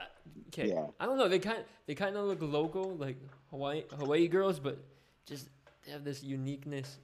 [0.55, 0.69] Okay.
[0.69, 0.87] Yeah.
[1.01, 1.29] I don't know.
[1.29, 3.17] They kind they kind of look local, like
[3.51, 4.79] Hawaii Hawaii girls, but
[5.27, 5.49] just
[5.85, 6.99] they have this uniqueness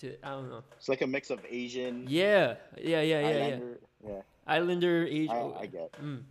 [0.00, 0.62] to I don't know.
[0.78, 3.28] It's like a mix of Asian, Yeah, yeah, yeah, yeah, yeah.
[3.28, 3.78] Islander.
[4.06, 5.36] Yeah, Islander, Asian.
[5.36, 5.92] I, I get.
[6.02, 6.22] Mm.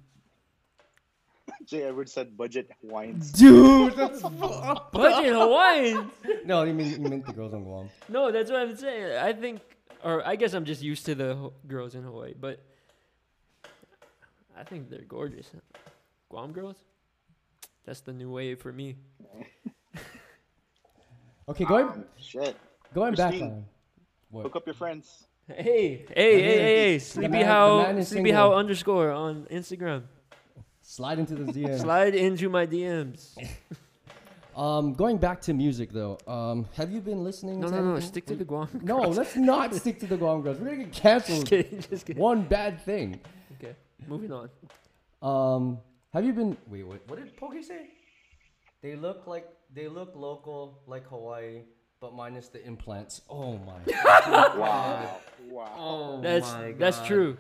[1.68, 3.32] Jay Edwards said budget Hawaiians.
[3.32, 4.22] Dude, that's
[4.92, 6.12] Budget Hawaiians.
[6.46, 6.64] no.
[6.64, 7.90] You mean you meant the girls on Guam?
[8.10, 9.18] No, that's what I'm saying.
[9.18, 9.62] I think,
[10.04, 12.60] or I guess I'm just used to the Ho- girls in Hawaii, but
[14.58, 15.50] I think they're gorgeous.
[16.30, 16.78] Guam girls.
[17.86, 18.96] That's the new wave for me.
[21.48, 22.56] Okay, going Um, shit.
[22.94, 23.66] going back on.
[24.32, 24.44] What?
[24.44, 25.28] Hook up your friends.
[25.48, 26.58] Hey, hey, hey, hey,
[26.94, 28.34] hey, Sleepy man- Howl, Sleepy single.
[28.34, 30.04] Howl underscore on Instagram.
[30.82, 31.80] Slide into the DM.
[31.80, 33.36] Slide into my DMs.
[34.56, 36.18] Um, going back to music though.
[36.26, 37.60] Um, have you been listening?
[37.60, 38.00] No, to no, no.
[38.00, 38.70] Stick to the Guam.
[38.84, 40.60] No, let's not stick to the Guam girls.
[40.60, 41.46] We're gonna get canceled.
[41.50, 41.70] Just canceled.
[41.72, 41.90] kidding.
[41.90, 42.24] Just kidding.
[42.24, 43.20] One bad thing.
[43.60, 43.76] Okay,
[44.08, 44.50] moving on.
[45.22, 45.80] Um,
[46.16, 46.58] have you been?
[46.68, 47.08] Wait, what?
[47.08, 47.90] What did Pogi say?
[48.82, 51.62] They look like they look local, like Hawaii,
[52.02, 53.22] but minus the implants.
[53.30, 53.80] Oh my.
[53.92, 54.58] God.
[54.58, 55.18] wow.
[55.50, 55.76] Wow.
[55.78, 57.08] oh That's my that's God.
[57.08, 57.38] true.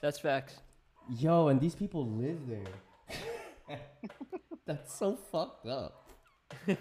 [0.00, 0.54] That's facts.
[1.18, 3.78] Yo, and these people live there.
[4.66, 6.08] That's so fucked up.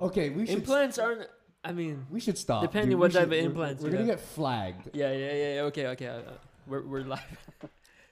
[0.00, 0.56] Okay, we should.
[0.58, 1.26] Implants aren't.
[1.64, 2.62] I mean, We should stop.
[2.62, 3.00] Depending dude.
[3.00, 4.90] what type should- of we're- implants We're, you gonna get flagged.
[4.94, 5.54] yeah, yeah, yeah.
[5.54, 6.06] yeah, Okay, okay.
[6.08, 6.20] Uh,
[6.66, 7.38] we're we're live.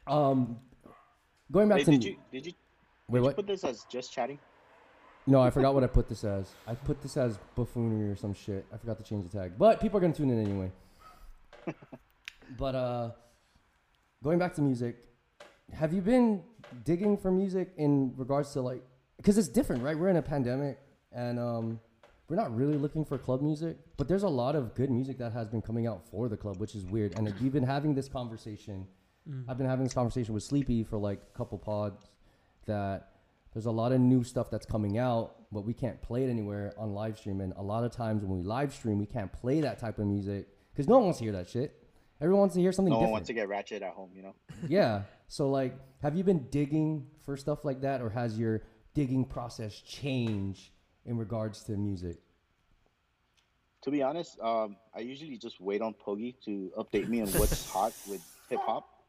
[0.06, 0.58] Um,
[1.50, 2.52] going back to did you did you,
[3.08, 3.36] wait, did you what?
[3.36, 4.38] put this as just chatting?
[5.26, 6.50] No, I forgot what I put this as.
[6.66, 8.64] I put this as buffoonery or some shit.
[8.72, 9.52] I forgot to change the tag.
[9.58, 10.72] But people are gonna tune in anyway.
[12.58, 13.10] but uh
[14.22, 14.96] going back to music,
[15.72, 16.42] have you been
[16.84, 18.82] digging for music in regards to like
[19.16, 19.98] because it's different, right?
[19.98, 20.78] We're in a pandemic
[21.12, 21.80] and um
[22.28, 25.32] we're not really looking for club music, but there's a lot of good music that
[25.32, 27.18] has been coming out for the club, which is weird.
[27.18, 28.86] And we've been having this conversation.
[29.48, 32.10] I've been having this conversation with Sleepy for like a couple pods
[32.66, 33.10] that
[33.52, 36.72] there's a lot of new stuff that's coming out, but we can't play it anywhere
[36.78, 37.40] on live stream.
[37.40, 40.06] And a lot of times when we live stream, we can't play that type of
[40.06, 41.76] music because no one wants to hear that shit.
[42.20, 44.34] Everyone wants to hear something No one wants to get ratchet at home, you know.
[44.68, 45.02] yeah.
[45.28, 48.62] So like, have you been digging for stuff like that, or has your
[48.94, 50.70] digging process changed
[51.06, 52.18] in regards to music?
[53.82, 57.70] To be honest, um, I usually just wait on Pogi to update me on what's
[57.72, 58.99] hot with hip hop.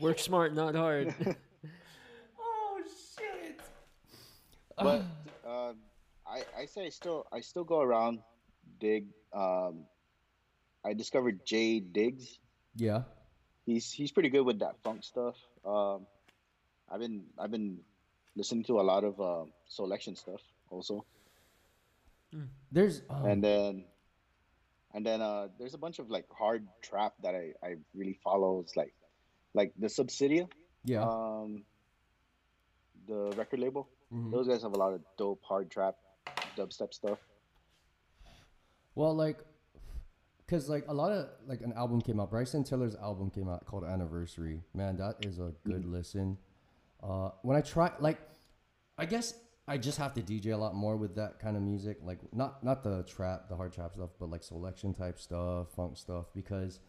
[0.00, 1.14] Work smart, not hard.
[2.38, 2.80] Oh
[3.16, 3.60] shit!
[4.76, 5.02] But
[5.46, 5.76] um,
[6.26, 8.18] I I say I still I still go around
[8.80, 9.06] dig.
[9.32, 9.84] Um,
[10.84, 12.38] I discovered Jay Diggs.
[12.76, 13.02] Yeah.
[13.64, 15.36] He's he's pretty good with that funk stuff.
[15.64, 16.06] Um,
[16.90, 17.78] I've been I've been
[18.36, 21.04] listening to a lot of uh, selection stuff also,
[22.70, 23.84] There's um, and then
[24.94, 28.60] and then uh, there's a bunch of like hard trap that I I really follow.
[28.60, 28.94] It's like
[29.52, 30.48] like the Subsidia,
[30.84, 31.02] yeah.
[31.02, 31.64] um,
[33.06, 33.88] the record label.
[34.12, 34.30] Mhm.
[34.30, 35.96] Those guys have a lot of dope hard trap,
[36.56, 37.18] dubstep stuff.
[38.94, 39.38] Well, like,
[40.46, 42.30] cause like a lot of like an album came out.
[42.30, 44.62] Bryson Tiller's album came out called Anniversary.
[44.72, 46.38] Man, that is a good listen.
[47.02, 48.18] Uh, when I try, like,
[48.96, 49.34] I guess
[49.66, 51.98] I just have to DJ a lot more with that kind of music.
[52.02, 55.96] Like, not not the trap, the hard trap stuff, but like selection type stuff, funk
[55.96, 56.80] stuff, because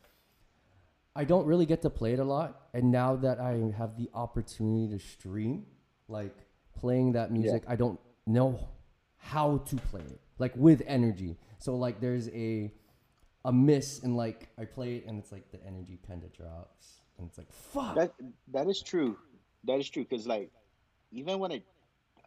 [1.15, 2.67] I don't really get to play it a lot.
[2.73, 5.65] And now that I have the opportunity to stream,
[6.09, 6.35] like
[6.77, 8.59] playing that music, I don't know
[9.17, 11.37] how to play it like with energy.
[11.59, 12.71] So like there's a
[13.45, 17.01] a miss and like I play it and it's like the energy kind of drops
[17.17, 17.95] and it's like fuck.
[17.95, 18.13] That
[18.51, 19.17] that is true.
[19.63, 20.51] That is true because like
[21.11, 21.61] even when I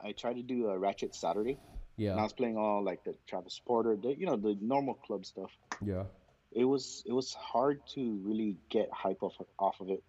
[0.03, 1.59] I tried to do a Ratchet Saturday,
[1.97, 2.13] Yeah.
[2.13, 5.25] and I was playing all like the Travis Porter, the you know the normal club
[5.27, 5.51] stuff.
[5.85, 6.05] yeah.
[6.53, 10.03] it was it was hard to really get hype off off of it.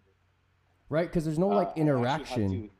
[0.88, 1.06] Right?
[1.06, 2.50] Because there's no Uh, like I interaction.
[2.50, 2.70] to-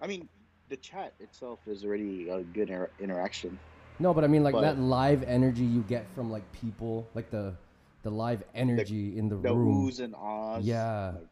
[0.00, 0.28] I mean,
[0.68, 3.58] the chat itself is already a good inter- interaction.
[3.98, 7.30] No, but I mean like But- that live energy you get from like people, like
[7.30, 7.54] the
[8.02, 9.88] the live energy in the, The room.
[9.88, 10.64] oohs and ahs.
[10.64, 11.14] Yeah.
[11.16, 11.26] like,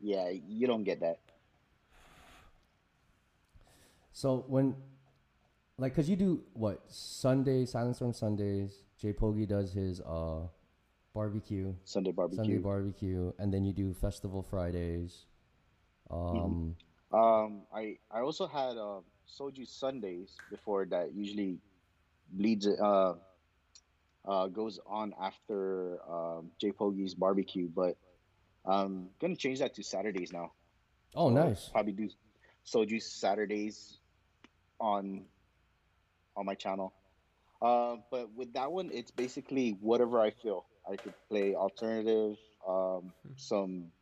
[0.00, 1.20] yeah, you don't get that.
[4.12, 4.76] So when,
[5.78, 8.84] like, cause you do what Sunday Silence Storm Sundays.
[8.98, 10.46] Jay Pogi does his uh
[11.12, 12.44] barbecue, Sunday barbecue.
[12.44, 15.26] Sunday barbecue, and then you do festival Fridays.
[16.10, 16.76] Um,
[17.12, 21.12] Um, I I also had uh, soju Sundays before that.
[21.14, 21.58] Usually
[22.30, 23.14] bleeds uh
[24.24, 27.96] uh goes on after um, J Pogi's barbecue, but
[28.64, 30.52] I'm gonna change that to Saturdays now.
[31.16, 31.68] oh, nice.
[31.70, 32.08] Probably do
[32.64, 33.98] soju Saturdays
[34.80, 35.24] on
[36.36, 36.92] on my channel.
[37.60, 40.64] Uh, but with that one, it's basically whatever I feel.
[40.90, 43.92] I could play alternative, um, some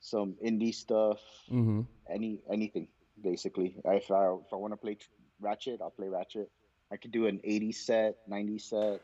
[0.00, 1.82] some indie stuff, Mm-hmm.
[2.10, 2.88] any anything
[3.22, 3.76] basically.
[3.84, 4.98] If I if I want to play
[5.40, 6.50] Ratchet, I'll play Ratchet.
[6.90, 9.00] I could do an 80 set, 90 set.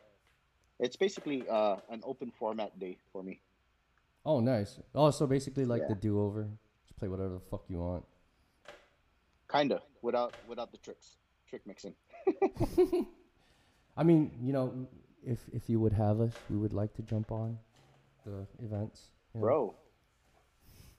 [0.78, 3.40] It's basically uh, an open format day for me.
[4.24, 4.78] Oh, nice.
[4.94, 5.88] Oh, so basically like Yeah.
[5.88, 6.48] the do over.
[6.84, 8.04] Just play whatever the fuck you want.
[9.52, 11.16] Kinda without without the tricks,
[11.48, 11.94] trick mixing.
[13.96, 14.86] I mean, you know,
[15.24, 17.58] if if you would have us, we would like to jump on
[18.24, 19.10] the events.
[19.34, 19.46] you know.
[19.46, 19.74] Bro,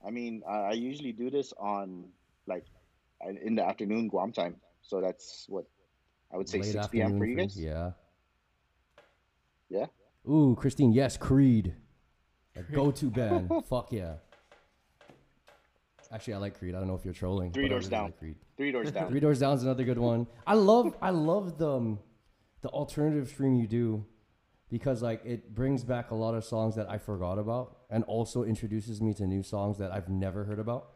[0.06, 2.06] I mean, I, I usually do this on
[2.46, 2.66] like
[3.28, 4.56] in- in the afternoon Guam time.
[4.84, 5.66] So that's what
[6.32, 7.18] I would say Late 6 p.m.
[7.18, 7.58] for you guys.
[7.60, 7.92] Yeah.
[9.70, 9.86] Yeah.
[10.30, 11.74] Ooh, Christine, yes, Creed.
[12.56, 13.50] Like go-to band.
[13.68, 14.18] Fuck yeah.
[16.14, 16.76] Actually, I like Creed.
[16.76, 17.52] I don't know if you're trolling.
[17.52, 18.06] Three Doors really Down.
[18.06, 18.36] like Creed.
[18.56, 19.10] Three doors down.
[19.10, 20.28] Three Doors Down is another good one.
[20.46, 22.00] I love I love the um,
[22.62, 24.06] the alternative stream you do
[24.70, 28.44] because like it brings back a lot of songs that I forgot about and also
[28.44, 30.90] introduces me to new songs that I've never heard about.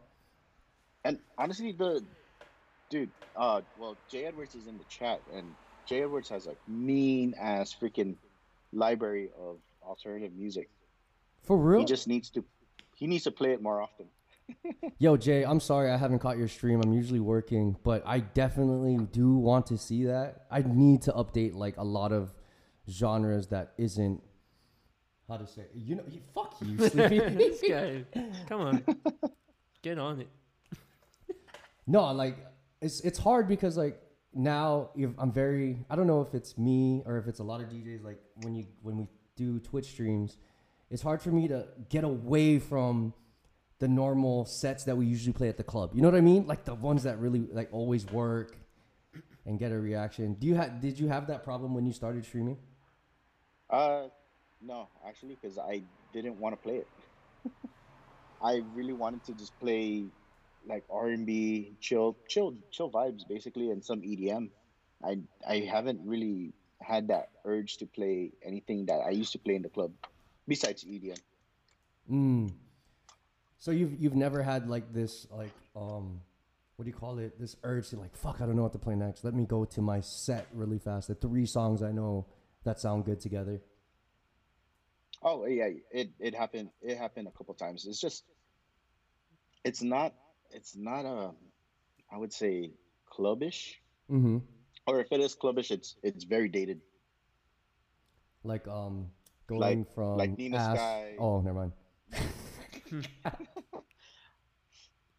[1.04, 2.04] And honestly, the
[2.90, 5.54] dude, uh, well, Jay Edwards is in the chat, and
[5.86, 8.14] Jay Edwards has a mean ass freaking
[8.72, 10.68] library of alternative music.
[11.42, 11.80] For real?
[11.80, 12.44] He just needs to,
[12.94, 14.06] he needs to play it more often.
[14.98, 16.80] Yo, Jay, I'm sorry I haven't caught your stream.
[16.82, 20.46] I'm usually working, but I definitely do want to see that.
[20.50, 22.32] I need to update like a lot of
[22.90, 24.22] genres that isn't
[25.28, 25.66] how to say.
[25.74, 27.18] You know, fuck you, Sleepy.
[27.18, 28.04] this guy,
[28.48, 28.84] come on,
[29.82, 30.28] get on it.
[31.86, 32.36] No, like
[32.80, 34.00] it's it's hard because like
[34.34, 37.60] now if I'm very I don't know if it's me or if it's a lot
[37.60, 40.36] of DJs like when you when we do Twitch streams,
[40.90, 43.14] it's hard for me to get away from
[43.78, 45.92] the normal sets that we usually play at the club.
[45.94, 46.46] You know what I mean?
[46.46, 48.56] Like the ones that really like always work
[49.46, 50.34] and get a reaction.
[50.34, 52.58] Do you have did you have that problem when you started streaming?
[53.70, 54.08] Uh,
[54.60, 56.88] no, actually, because I didn't want to play it.
[58.42, 60.04] I really wanted to just play
[60.66, 64.50] like R and B, chill, chill, chill vibes, basically, and some EDM.
[65.04, 65.18] I
[65.48, 69.62] I haven't really had that urge to play anything that I used to play in
[69.62, 69.92] the club,
[70.46, 71.18] besides EDM.
[72.10, 72.52] Mm.
[73.58, 76.20] So you've you've never had like this like um
[76.76, 77.38] what do you call it?
[77.40, 79.24] This urge to like fuck I don't know what to play next.
[79.24, 81.08] Let me go to my set really fast.
[81.08, 82.26] The three songs I know
[82.64, 83.60] that sound good together.
[85.22, 86.70] Oh yeah, it it happened.
[86.80, 87.84] It happened a couple times.
[87.86, 88.22] It's just,
[89.64, 90.14] it's not,
[90.52, 91.32] it's not a,
[92.12, 92.70] I would say
[93.12, 93.74] clubbish,
[94.08, 94.38] Mm-hmm.
[94.86, 96.80] or if it is clubbish, it's it's very dated.
[98.44, 99.08] Like um
[99.48, 100.76] going Like- from like Nina ass.
[100.76, 101.16] Sky.
[101.18, 101.72] Oh, never mind.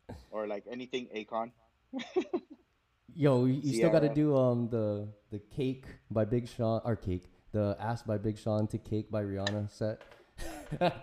[0.31, 1.51] or like anything Akon.
[3.15, 6.95] Yo, you, you still got to do um the the cake by Big Sean or
[6.95, 10.01] cake the ass by Big Sean to cake by Rihanna set.
[10.79, 10.93] the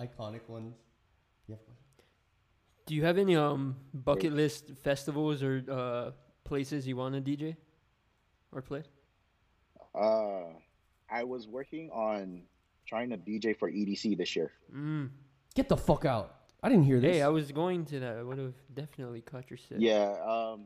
[0.00, 0.76] iconic ones.
[1.48, 1.56] Yeah.
[2.86, 6.10] Do you have any um bucket list festivals or uh
[6.44, 7.56] places you want to DJ
[8.52, 8.84] or play?
[9.94, 10.52] Uh,
[11.10, 12.42] I was working on
[12.86, 14.52] trying to DJ for EDC this year.
[14.74, 15.10] Mm.
[15.54, 16.34] Get the fuck out!
[16.62, 17.16] I didn't hear this.
[17.16, 18.16] Hey, I was going to that.
[18.18, 19.80] I would have definitely caught your set.
[19.80, 20.14] Yeah.
[20.26, 20.64] Um,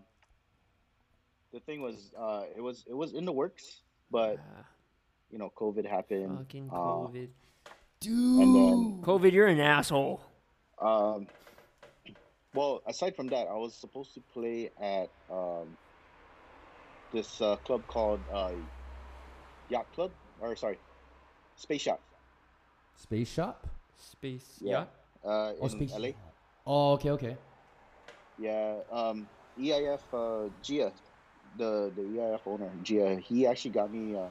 [1.53, 4.65] the thing was, uh, it was it was in the works, but Ah,
[5.31, 6.39] you know, COVID happened.
[6.39, 7.29] fucking uh, COVID.
[8.01, 8.41] Dude.
[8.41, 10.23] and then COVID, you're an asshole.
[10.81, 11.27] Um,
[12.55, 15.77] well, aside from that, I was supposed to play at um,
[17.13, 18.53] this uh, club called uh,
[19.69, 20.11] Yacht Club,
[20.41, 20.79] or sorry,
[21.57, 22.01] Space Yacht.
[23.03, 23.67] Space Shop.
[23.97, 24.59] Space.
[24.61, 24.85] Yeah.
[25.25, 25.31] Yeah.
[25.31, 25.93] Uh, Oh, in Space.
[25.97, 26.09] LA.
[26.67, 27.37] Oh, okay, okay.
[28.39, 28.77] Yeah.
[28.91, 29.27] Um,
[29.59, 30.93] EIF uh, Gia
[31.59, 34.15] the the EIF owner, Gia, he actually got me.
[34.17, 34.31] Uh,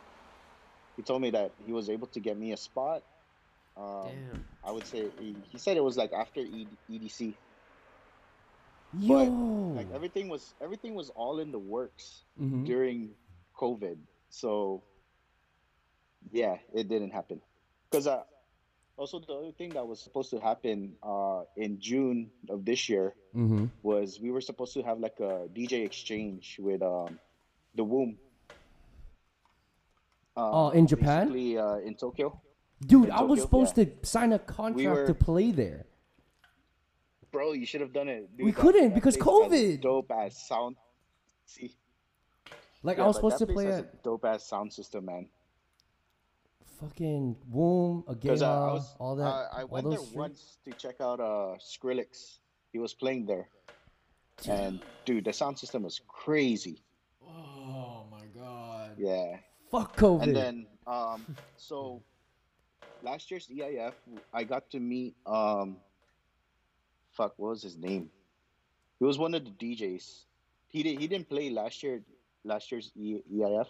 [0.96, 3.04] he told me that he was able to get me a spot.
[3.76, 4.46] Um, Damn.
[4.64, 7.34] I would say he, he said it was like after E- EDC.
[8.98, 9.16] Yo.
[9.76, 12.66] Like everything was everything was all in the works Mhm.
[12.66, 13.10] during
[13.58, 13.98] COVID.
[14.30, 14.82] So
[16.32, 17.42] yeah, it didn't happen.
[17.92, 18.24] Because uh,
[19.00, 23.14] also the other thing that was supposed to happen uh, in June of this year
[23.36, 23.66] Mm-hmm.
[23.84, 27.20] was we were supposed to have like a DJ exchange with um,
[27.76, 28.18] the Womb.
[30.36, 31.30] Um, Oh, in Japan?
[31.32, 32.42] uh, in Tokyo.
[32.86, 35.86] Dude, in I was Tokyo, supposed to sign a contract were- to play there.
[37.32, 38.36] Bro, you should have done it.
[38.36, 39.82] Dude, We that- couldn't that because COVID.
[39.82, 40.76] Dope ass sound.
[41.46, 41.76] See,
[42.82, 45.28] Like yeah, I was supposed to play a dope ass sound system, man.
[46.80, 49.24] Fucking Womb, Because Agaya, uh, I was, all that.
[49.24, 50.16] uh, I all went those there streets.
[50.16, 52.40] once to check out uh Skrillex.
[52.72, 53.50] He was playing there,
[54.48, 56.84] and dude, the sound system was crazy.
[57.28, 58.92] Oh my god.
[58.98, 59.38] Yeah.
[59.72, 60.24] Fuck COVID.
[60.24, 61.26] And then, um,
[61.58, 62.02] so
[63.04, 63.94] last year's EIF,
[64.34, 65.78] I got to meet, um,
[67.12, 68.10] fuck, what was his name?
[69.00, 70.26] He was one of the DJs.
[70.68, 72.02] He did, he didn't play last year,
[72.44, 73.68] last year's e, EIF,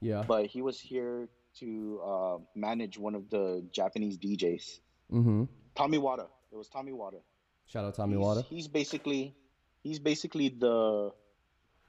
[0.00, 0.24] yeah.
[0.26, 1.28] but he was here
[1.58, 4.80] to uh, manage one of the Japanese DJs.
[5.12, 5.44] Mm-hmm.
[5.74, 6.26] Tommy Wada.
[6.52, 7.18] It was Tommy Wada.
[7.66, 8.42] Shout out Tommy he's, Wada.
[8.42, 9.34] He's basically,
[9.82, 11.12] he's basically the,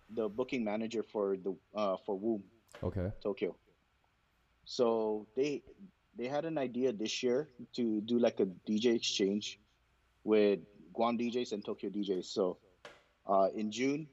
[0.09, 2.43] the booking manager for the uh, for Womb.
[2.83, 3.11] Okay.
[3.21, 3.55] Tokyo.
[4.65, 5.63] So they
[6.17, 9.59] they had an idea this year to do like a DJ exchange
[10.23, 10.59] with
[10.93, 12.25] Guam DJs and Tokyo DJs.
[12.25, 12.57] So
[13.27, 14.07] uh, in June,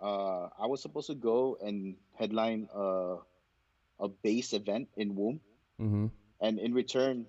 [0.00, 3.16] uh, I was supposed to go and headline a
[4.00, 5.40] a base event in Womb,
[5.80, 6.06] Mm-hmm.
[6.40, 7.26] and in return,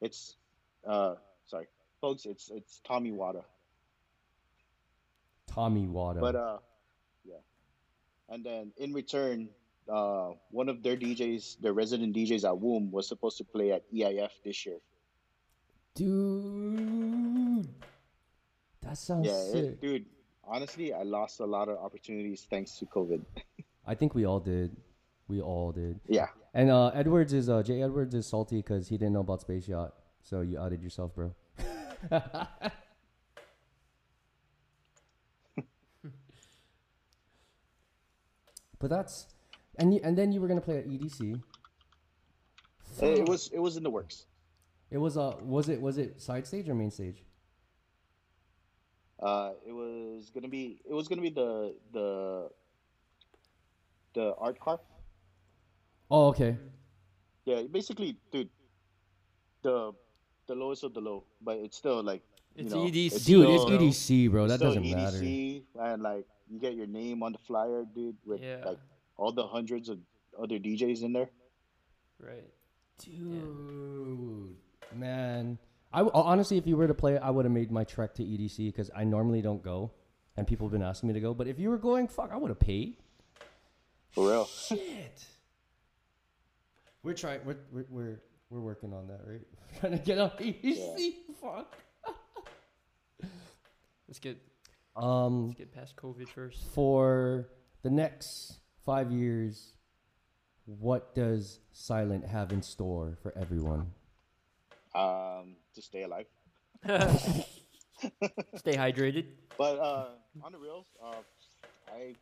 [0.00, 0.36] it's
[0.86, 1.14] uh,
[1.46, 1.66] sorry,
[2.00, 3.44] folks, it's it's Tommy Wada.
[5.46, 6.20] Tommy Wada.
[6.20, 6.58] But uh,
[7.24, 7.42] yeah.
[8.28, 9.48] And then in return,
[9.88, 13.82] uh, one of their DJs, their resident DJs at Womb, was supposed to play at
[13.92, 14.78] EIF this year.
[15.94, 17.68] Dude.
[18.82, 19.64] That sounds yeah, sick.
[19.64, 20.06] it, dude.
[20.44, 23.20] Honestly, I lost a lot of opportunities thanks to COVID.
[23.86, 24.74] I think we all did.
[25.30, 26.00] We all did.
[26.08, 26.26] yeah.
[26.52, 29.68] And uh, Edwards is uh, Jay Edwards is salty because he didn't know about Space
[29.68, 29.94] Yacht.
[30.22, 31.32] So you outed yourself, bro.
[32.10, 32.72] but
[38.80, 39.28] that's
[39.78, 41.40] and you, and then you were gonna play at EDC.
[43.00, 44.26] It, it was it was in the works.
[44.90, 47.22] It was uh was it was it side stage or main stage?
[49.20, 52.50] Uh, it was gonna be it was gonna be the the
[54.14, 54.80] the art car.
[56.10, 56.56] Oh okay.
[57.44, 58.48] Yeah, basically, dude.
[59.62, 59.92] The
[60.46, 62.22] the lowest of the low, but it's still like
[62.56, 63.64] you It's know, EDC, Dude, still- it's
[64.10, 64.46] EDC, bro.
[64.48, 65.18] That doesn't matter.
[65.18, 68.62] EDC, and like you get your name on the flyer, dude, with Yeah.
[68.64, 68.78] like
[69.16, 69.98] all the hundreds of
[70.38, 71.30] other DJs in there.
[72.18, 72.50] Right.
[72.98, 74.56] Dude,
[74.94, 75.58] man.
[75.92, 78.14] I w- honestly, if you were to play it, I would have made my trek
[78.14, 79.90] to EDC because I normally don't go,
[80.36, 81.34] and people have been asking me to go.
[81.34, 82.96] But if you were going, fuck, I would have paid.
[84.10, 84.44] For real.
[84.46, 85.24] Shit.
[87.02, 87.40] We're trying.
[87.44, 88.20] We're we're we're,
[88.50, 89.40] we're working on that, right?
[89.80, 91.12] trying to get on EDC.
[91.40, 91.76] Fuck.
[94.08, 94.38] Let's get
[94.96, 96.64] Um, let's get past COVID first.
[96.74, 97.48] for
[97.82, 99.74] the next five years,
[100.66, 103.92] what does Sylnt have in store for everyone?
[104.94, 106.26] Um, to stay alive.
[108.56, 109.26] Stay hydrated.
[109.58, 110.08] But uh,
[110.42, 111.22] on the reels, uh,
[111.94, 112.14] I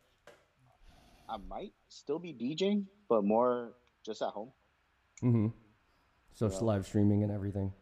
[1.29, 3.73] I might still be DJing, but more
[4.05, 4.51] just at home.
[5.23, 5.49] Mm-hmm.
[6.35, 6.53] So Yeah.
[6.53, 7.73] it's live streaming and everything.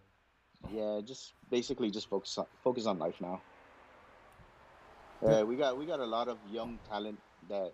[0.73, 3.41] Yeah, just basically just focus on focus on life now.
[5.23, 7.19] Yeah, we got we got a lot of young talent
[7.49, 7.73] that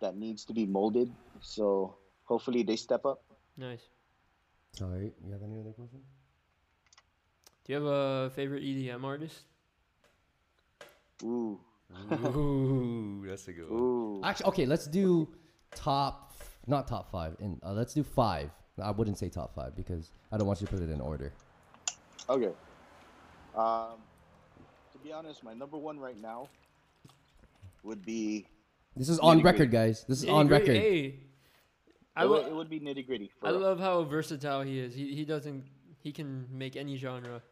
[0.00, 1.12] that needs to be molded.
[1.40, 3.22] So hopefully they step up.
[3.56, 3.82] Nice.
[4.72, 6.00] Sorry, you have any other question?
[7.64, 9.42] Do you have a favorite EDM artist?
[11.24, 11.60] Ooh,
[12.12, 13.78] Ooh, that's a good one.
[13.80, 14.20] ooh.
[14.24, 15.28] Actually, okay, let's do
[15.74, 16.29] top,
[16.66, 18.50] not top five, and uh, let's do five.
[18.82, 21.32] I wouldn't say top five because I don't want you to put it in order.
[22.28, 22.52] Okay.
[23.54, 23.96] Um,
[24.92, 26.48] to be honest, my number one right now
[27.82, 28.46] would be
[28.96, 30.04] This is on record, guys.
[30.08, 30.76] This is on Gritti, record.
[30.76, 31.20] Hey,
[32.16, 33.30] I, it, lo- would, it would be Nitti Gritti.
[33.42, 34.94] I love how versatile he is.
[34.94, 35.64] He he doesn't
[36.02, 37.42] he can make any genre.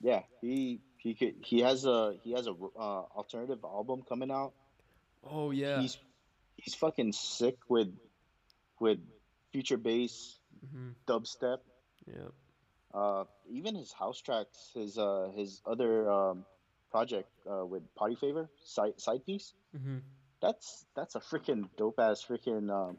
[0.00, 4.52] Yeah, he he could he has a he has a uh, alternative album coming out.
[5.24, 5.80] Oh yeah.
[5.80, 5.98] He's
[6.56, 7.88] he's fucking sick with
[8.80, 8.98] with
[9.52, 10.38] future bass,
[10.72, 11.58] hmm dubstep.
[12.06, 12.28] Yeah.
[12.94, 16.44] Uh, even his house tracks, his uh his other um
[16.90, 19.52] project uh, with Party Favor side side piece.
[19.76, 19.98] Mm-hmm.
[20.40, 22.70] That's that's a freaking dope ass freaking.
[22.70, 22.98] Um,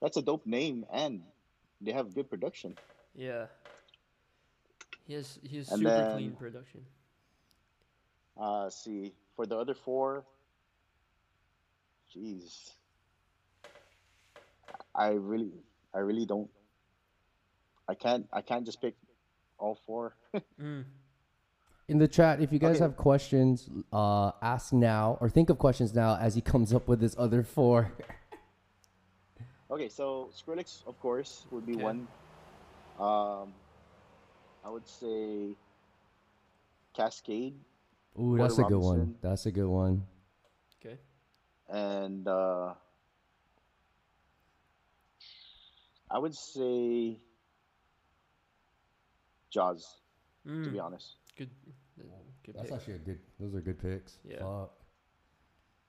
[0.00, 1.22] that's a dope name, and
[1.80, 2.76] they have good production.
[3.14, 3.46] Yeah.
[5.06, 6.86] He has he has And super then- clean production.
[8.40, 10.24] Uh, see for the other four.
[12.14, 12.70] Jeez.
[14.94, 15.52] I really,
[15.94, 16.50] I really don't.
[17.88, 18.26] I can't.
[18.32, 18.94] I can't just pick
[19.58, 20.14] all four.
[20.60, 20.84] Mm.
[21.88, 22.84] In the chat, if you guys Okay.
[22.84, 27.00] have questions, uh, ask now or think of questions now as he comes up with
[27.02, 27.92] his other four.
[29.70, 31.82] Okay, so Skrillex, of course, would be Okay.
[31.82, 32.06] one.
[33.00, 33.52] Um,
[34.64, 35.56] I would say
[36.96, 37.54] Kaskade
[38.20, 39.14] Ooh, that's a Porter good one.
[39.22, 40.06] That's a good one.
[41.72, 41.78] Okay.
[41.80, 42.74] and uh,
[46.10, 47.18] I would say
[49.50, 49.98] Jauz.
[50.44, 50.72] To Mm.
[50.72, 51.50] be honest, Good.
[52.00, 52.02] uh,
[52.44, 52.76] Good That's pick.
[52.78, 53.20] actually a good.
[53.38, 54.18] Those are good picks.
[54.24, 54.40] Yeah.
[54.40, 54.72] Fuck.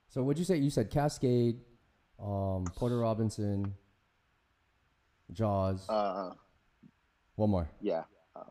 [0.08, 0.58] So what'd you say?
[0.58, 1.58] You said Kaskade,
[2.20, 3.74] um, Porter Robinson,
[5.32, 5.88] Jaws.
[5.88, 6.34] uh,
[7.34, 7.68] one more.
[7.80, 8.04] yeah.
[8.36, 8.44] Uh,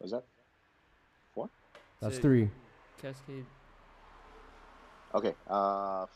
[0.00, 0.24] was that
[1.32, 1.48] four?
[2.00, 2.50] That's Say three.
[3.00, 3.44] Kaskade.
[5.14, 5.34] Okay.
[5.48, 6.06] Uh,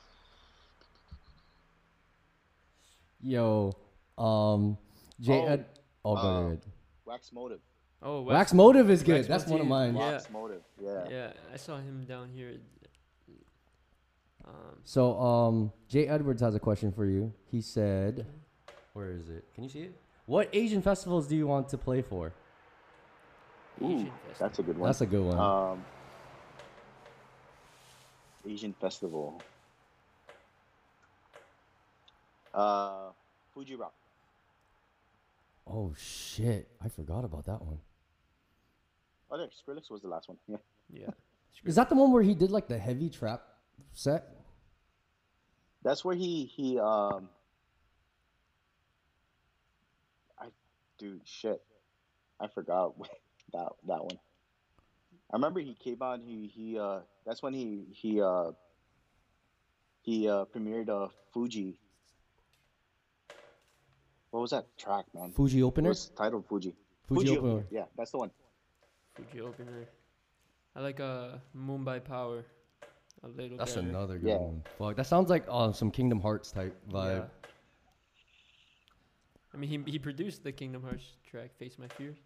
[3.21, 3.73] Yo,
[4.19, 4.77] um,
[5.19, 5.33] J.
[5.33, 5.67] Oh, Ed.
[6.05, 6.61] Oh, go uh, ahead.
[7.07, 7.59] Wax Motif.
[8.03, 9.17] Oh, Wax Motif is good.
[9.17, 9.97] Wax That's one of mine.
[9.97, 10.13] Yeah.
[10.13, 10.59] Wax Motif.
[10.79, 11.05] Yeah.
[11.11, 12.57] Yeah, I saw him down here.
[14.47, 17.33] Um, So, um, Jay Edwards has a question for you.
[17.51, 18.27] He said,
[18.93, 19.45] "Where is it?
[19.55, 19.97] Can you see it?
[20.27, 22.35] What Asian festivals do you want to play for?"
[23.83, 24.87] Ooh, Asian that's a good one.
[24.87, 25.39] That's a good one.
[25.39, 25.85] Um,
[28.47, 29.41] Asian festival.
[32.53, 33.11] Uh,
[33.53, 33.95] Fuji Rock.
[35.67, 37.79] oh shit, I forgot about that one.
[39.31, 40.39] Oh, there, Skrillex was the last one.
[40.49, 40.59] Yeah.
[41.07, 41.11] yeah.
[41.65, 43.43] Is that the one where he did like the heavy trap
[43.95, 44.29] set?
[45.83, 47.29] That's where he he um.
[50.39, 50.49] I,
[50.99, 51.63] dude, shit,
[52.39, 52.95] I forgot
[53.53, 54.19] that that one.
[55.35, 56.21] I remember he came on.
[56.23, 57.01] He he uh.
[57.27, 58.53] That's when he he uh.
[60.03, 61.77] He uh premiered uh Fuji.
[64.31, 65.33] What was that track, man?
[65.33, 65.89] Fuji It opener.
[65.89, 66.77] was titled Fuji.
[67.09, 67.65] Fuji opener.
[67.71, 68.31] Yeah, that's the one.
[69.17, 69.89] Fuji opener.
[70.77, 72.45] I like uh Mumbai Power.
[73.25, 73.89] A little That's better.
[73.89, 74.37] another good Yeah.
[74.37, 74.63] one.
[74.79, 77.17] Fuck, that sounds like uh, some Kingdom Hearts type vibe.
[77.17, 77.49] Yeah.
[79.53, 82.19] I mean, he he produced the Kingdom Hearts track "Face My Fears."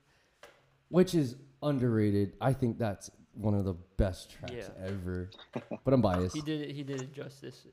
[0.89, 2.35] Which is underrated.
[2.41, 4.87] I think that's one of the best tracks Yeah.
[4.87, 5.31] ever.
[5.85, 6.35] But I'm biased.
[6.35, 6.75] He did it.
[6.75, 7.67] He did it justice.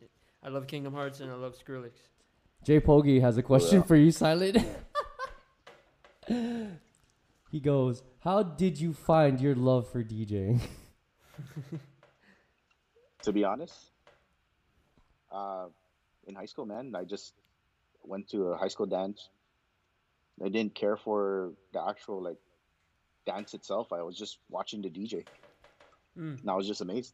[0.44, 1.92] I love Kingdom Hearts and I love Skrillex.
[2.64, 3.86] Jay Pogi has a question yeah.
[3.86, 4.64] for you, Sylnt.
[7.52, 10.62] he goes, "How did you find your love for DJing?"
[13.24, 13.74] To be honest,
[15.32, 15.66] uh,
[16.28, 17.34] in high school, man, I just
[18.04, 19.30] went to a high school dance.
[20.44, 22.38] I didn't care for the actual like
[23.26, 23.92] dance itself.
[23.94, 25.26] I was just watching the DJ,
[26.18, 26.40] Mm.
[26.42, 27.14] and I was just amazed.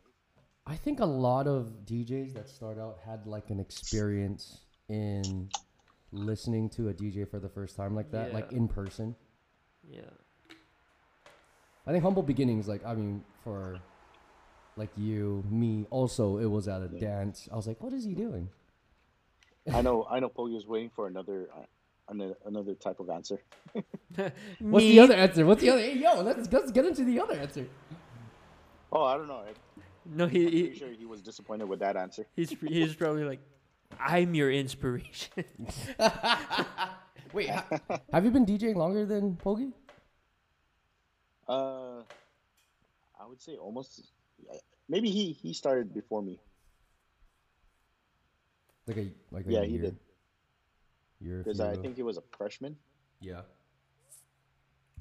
[0.68, 4.60] I think a lot of DJs that start out had like an experience
[4.90, 5.50] in
[6.12, 9.16] listening to a DJ for the first time like that, like in person.
[9.84, 10.02] Yeah.
[11.88, 13.80] I think humble beginnings, like I mean, for
[14.76, 17.00] like you, me, also it was at a Yeah.
[17.00, 17.50] dance.
[17.52, 18.50] I was like, what is he doing?
[19.72, 20.30] I know, I know.
[20.30, 21.66] Pogi was waiting for another, uh,
[22.12, 23.40] another, another type of answer.
[24.70, 25.46] What's the other answer?
[25.46, 25.82] What's the other?
[25.82, 27.68] Hey, yo, let's let's get into the other answer.
[28.92, 29.44] Oh, I don't know.
[29.46, 29.56] I'm
[30.06, 32.28] No, he, pretty he sure he was disappointed with that answer.
[32.36, 33.40] he's he's probably like,
[34.00, 35.46] I'm your inspiration.
[37.34, 37.66] Wait, ha-
[38.12, 39.74] have you been DJing longer than Pogi?
[41.48, 42.04] Uh,
[43.20, 44.12] I would say almost.
[44.90, 46.40] Maybe he he started before me.
[48.88, 49.94] Like a like a Yeah, year, he did.
[49.94, 50.11] Year, a
[51.24, 52.76] Because I think he was a freshman.
[53.20, 53.42] yeah.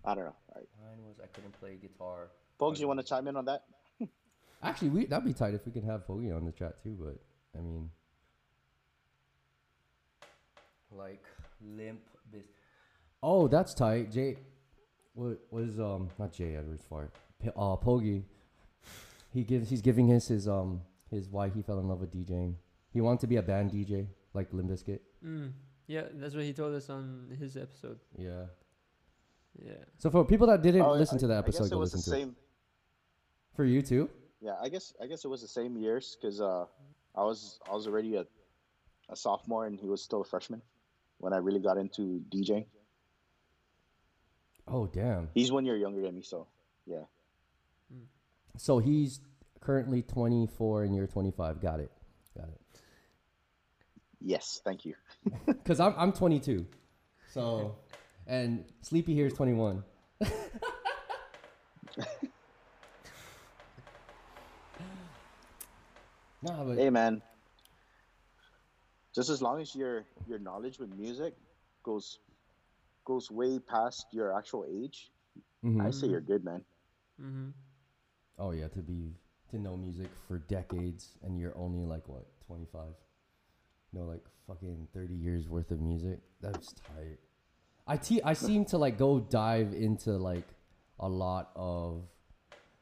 [0.02, 0.34] I don't know.
[0.48, 0.68] All right.
[0.82, 2.28] Mine was I couldn't play guitar.
[2.58, 3.64] Pogs, you want to chime in on that?
[4.62, 6.96] Actually, we that'd be tight if we could have Pogi on the chat too.
[6.98, 7.18] But
[7.58, 7.90] I mean,
[10.90, 11.22] like
[11.62, 12.00] limp
[12.32, 12.46] this.
[13.22, 14.10] Oh, that's tight.
[14.10, 14.36] Jay,
[15.14, 17.12] what was um not Jay Edwards fart.
[17.42, 18.24] P- Uh, Pogi.
[19.32, 22.54] He gives he's giving his his um his why he fell in love with DJing.
[22.92, 25.00] He wanted to be a band DJ like Limp Bizkit.
[25.24, 25.52] Mm.
[25.90, 27.98] Yeah, that's what he told us on his episode.
[28.16, 28.44] Yeah.
[29.60, 29.72] Yeah.
[29.98, 31.78] So for people that didn't Oh, listen I- to that I guess episode, it go
[31.80, 32.26] was listen the to it.
[32.26, 32.36] same.
[33.56, 34.08] For you too.
[34.40, 36.66] Yeah, I guess I guess it was the same years because uh,
[37.16, 38.24] I was I was already a,
[39.08, 40.62] a sophomore and he was still a freshman
[41.18, 42.66] when I really got into DJing.
[44.68, 45.28] Oh damn.
[45.34, 46.46] He's one year younger than me, so
[46.86, 47.04] Yeah.
[48.56, 49.20] So he's
[49.60, 51.60] currently 24 and you're 25.
[51.60, 51.90] Got it.
[52.36, 52.60] Got it.
[54.20, 54.94] Yes, thank you.
[55.46, 56.66] Because I'm, I'm 22.
[57.32, 57.76] So,
[58.26, 59.84] and Sleepy here is 21.
[66.42, 67.22] nah, but Hey man.
[69.14, 71.34] Just as long as your your knowledge with music
[71.82, 72.18] goes
[73.04, 75.10] goes way past your actual age,
[75.64, 75.84] mhm.
[75.84, 76.64] I say you're good, man.
[77.20, 77.48] Mm-hmm.
[78.38, 79.12] oh yeah, to be
[79.50, 82.94] to know music for decades and you're only like what 25.
[83.92, 86.18] No, like fucking 30 years worth of music.
[86.40, 87.18] That's tight.
[87.86, 90.46] I te- I seem to like go dive into like
[91.00, 92.04] a lot of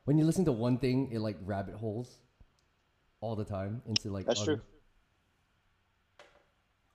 [0.04, 2.18] when you listen to one thing, it like rabbit holes
[3.20, 4.64] all the time into like That's other- true.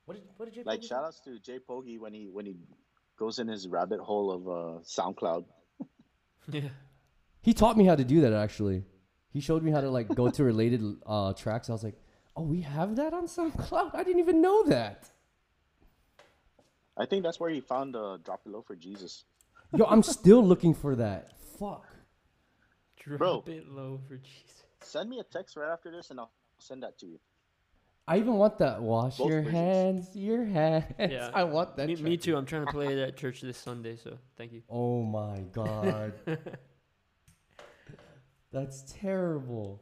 [0.06, 2.56] What did what did you Like shout outs to Jay Pogi when he when he
[3.18, 5.46] goes in his rabbit hole of uh, SoundCloud.
[6.52, 6.62] Yeah.
[7.42, 8.84] He taught me how to do that actually.
[9.32, 11.70] He showed me how to like go to related uh, tracks.
[11.70, 11.96] I was like,
[12.36, 13.96] "Oh, we have that on SoundCloud.
[13.96, 15.10] I didn't even know that."
[16.96, 19.26] I think that's where he found uh, Drop Below for Jesus.
[19.76, 21.32] Yo, I'm still looking for that.
[21.60, 21.88] Fuck.
[23.00, 23.44] Drop Bro.
[23.48, 24.64] it low for Jesus.
[24.82, 27.20] Send me a text right after this and I'll send that to you.
[28.08, 28.82] I even want that.
[28.82, 29.54] Wash Both your versions.
[29.58, 30.86] hands, your hands.
[31.00, 31.32] Yeah.
[31.34, 31.88] I want that.
[31.88, 32.36] Me, me too.
[32.38, 34.62] I'm trying to play it at church this Sunday, so thank you.
[34.70, 36.14] Oh my god.
[38.52, 39.82] That's terrible.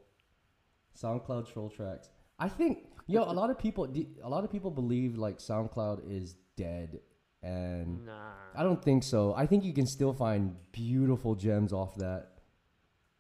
[0.98, 2.10] SoundCloud troll tracks.
[2.42, 6.02] I think yo, a lot of people d- a lot of people believe like SoundCloud
[6.10, 7.00] is dead
[7.44, 8.34] and Nah.
[8.56, 9.34] I don't think so.
[9.36, 12.30] I think you can still find beautiful gems off that.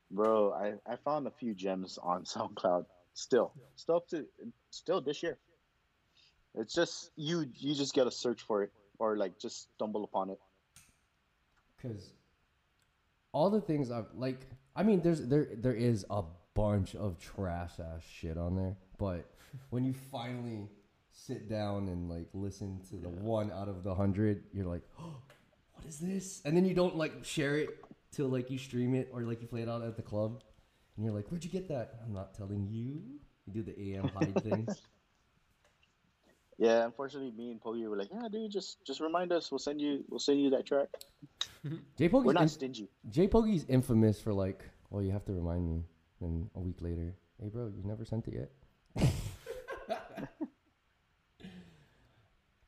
[0.09, 3.53] Bro, I, I found a few gems on SoundCloud still.
[3.75, 4.25] Still up to
[4.71, 5.37] still this year.
[6.55, 10.39] It's just you you just gotta search for it or like just stumble upon it.
[11.81, 12.13] Cause
[13.31, 14.39] all the things I've like,
[14.75, 19.25] I mean, there's there there is a bunch of trash ass shit on there, but
[19.71, 20.69] when you finally
[21.11, 25.15] sit down and like listen to the one out of the hundred, you're like, oh,
[25.73, 26.41] what is this?
[26.45, 27.69] And then you don't like share it
[28.11, 30.43] till like you stream it or like you play it out at the club,
[30.95, 31.95] and you're like, where'd you get that?
[32.05, 33.01] I'm not telling you.
[33.47, 34.67] You do the AM hide thing.
[36.59, 39.81] Yeah, unfortunately me and Pogi were like, Yeah dude, just just remind us, we'll send
[39.81, 40.89] you we'll send you that track.
[41.97, 42.87] J We're not in- stingy.
[43.09, 45.83] J Pogi's infamous for like, well, you have to remind me.
[46.21, 48.51] Then a week later, hey bro, you never sent it yet.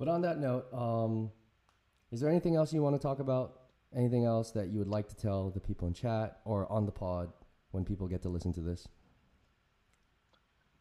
[0.04, 1.32] But on that note, um,
[2.12, 3.62] is there anything else you want to talk about?
[3.95, 6.91] Anything else that you would like to tell the people in chat or on the
[6.91, 7.32] pod
[7.72, 8.86] when people get to listen to this?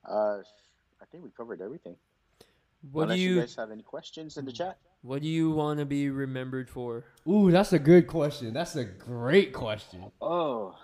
[0.05, 0.39] Uh
[1.01, 1.95] I think we covered everything.
[2.91, 4.79] What Unless do you you guys have any questions in the chat.
[5.03, 7.05] What do you want to be remembered for?
[7.29, 8.53] Ooh, that's a good question.
[8.53, 10.11] That's a great question.
[10.21, 10.75] Oh,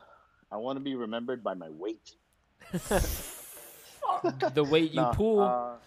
[0.53, 2.13] I want to be remembered by my weight.
[2.73, 5.41] the weight you Nah, pull.
[5.41, 5.79] uh, to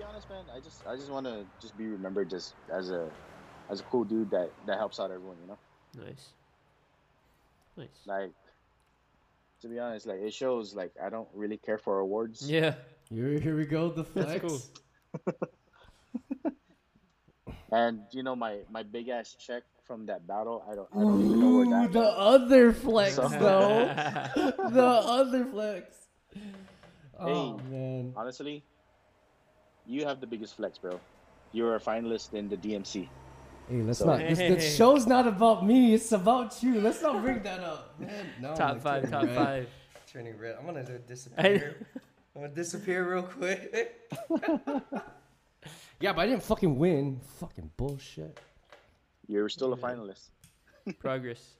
[0.00, 3.08] be honest, man, I just I just want to just be remembered just as a
[3.68, 5.36] as a cool dude that that helps out everyone.
[5.42, 6.28] You know, nice.
[7.76, 7.88] Nice.
[8.06, 8.30] like
[9.62, 12.50] to be honest, like it shows like I don't really care for awards.
[12.50, 12.74] Yeah.
[13.12, 13.90] Here, here we go.
[13.90, 14.70] The That's flex.
[15.26, 15.34] cool.
[17.72, 21.20] And you know my my big ass check from that battle, I don't I don't
[21.24, 21.92] even know where Ooh, that.
[21.92, 22.16] the went.
[22.16, 23.84] other flex So- though.
[24.70, 25.96] the other flex.
[27.16, 28.12] Oh man.
[28.16, 28.64] Honestly,
[29.90, 31.00] you have the biggest flex, bro.
[31.52, 33.08] You're a finalist in the DMC.
[33.68, 34.18] Hey, let's So- not.
[34.20, 34.60] This, the Hey.
[34.76, 35.94] show's not about me.
[35.94, 36.80] It's about you.
[36.80, 38.26] Let's not bring that up, man.
[38.40, 39.10] No, I'm, top like, five.
[39.10, 39.34] Top red.
[39.36, 39.68] five.
[40.12, 40.56] Turning red.
[40.58, 41.86] I'm gonna disappear.
[42.34, 44.10] I'm gonna disappear real quick.
[46.00, 47.20] yeah, but I didn't fucking win.
[47.38, 48.38] Fucking bullshit.
[49.26, 50.30] You're still a finalist.
[50.98, 51.56] Progress.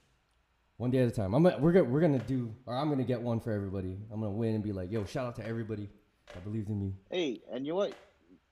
[0.77, 1.33] One day at a time.
[1.33, 3.97] I'm gonna, we're gonna we're gonna do, or I'm gonna get one for everybody.
[4.11, 5.87] I'm gonna win and be like, yo, shout out to everybody
[6.33, 6.93] that believed in me.
[7.09, 7.93] Hey, and you know what?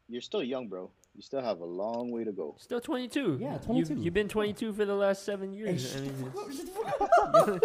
[0.09, 0.89] You're still young, bro.
[1.15, 2.55] You still have a long way to go.
[2.59, 3.37] Still 22.
[3.39, 3.95] Yeah, 22.
[3.95, 5.95] You've, been 22 for the last seven years.
[5.95, 6.31] I mean,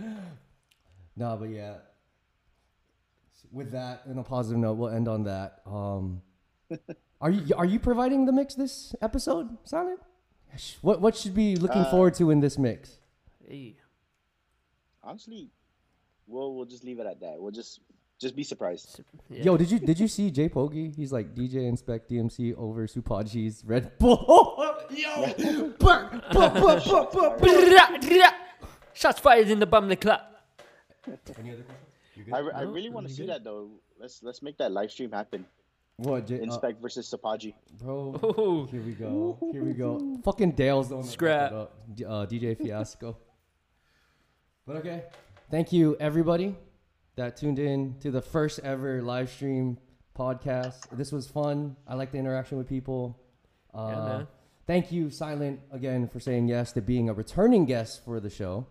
[1.16, 1.74] no, but yeah.
[3.52, 5.60] With that, in a positive note, we'll end on that.
[5.66, 6.22] Um,
[7.20, 9.98] are you are you providing the mix this episode, Sonic?
[10.82, 12.98] What what should be looking Uh, forward to in this mix?
[13.46, 13.76] hey.
[15.02, 15.50] Honestly,
[16.26, 17.40] we'll we'll just leave it at that.
[17.40, 17.80] We'll just
[18.20, 19.00] just be surprised.
[19.30, 19.44] Yeah.
[19.44, 20.94] Yo, did you did you see Jay Pogi?
[20.94, 24.76] He's like DJ Inspekt DMC over Supaji's Red Bull.
[24.90, 25.72] Yo.
[28.92, 30.44] Shots fired in the bum the clap.
[31.38, 32.32] Any other questions?
[32.32, 33.30] I, re- I No, really want to see good.
[33.30, 33.70] that though.
[33.98, 35.46] Let's let's make that live stream happen.
[35.96, 37.54] What, J- uh, Inspekt versus Sapaji.
[37.78, 38.18] bro?
[38.22, 39.38] Oh, Here we go.
[39.52, 40.18] Here we go.
[40.24, 41.50] Fucking Dale's the one Scrap.
[41.50, 41.96] brought that up.
[41.96, 43.16] D- Uh, DJ Fiasco.
[44.66, 45.04] But okay.
[45.50, 46.56] Thank you, everybody
[47.16, 49.78] that tuned in to the first ever live stream
[50.16, 50.86] podcast.
[50.92, 51.76] This was fun.
[51.86, 53.18] I like the interaction with people.
[53.74, 54.26] Uh, Yeah, man.
[54.66, 58.66] Thank you, Sylnt, again, for saying yes to being a returning guest for the show.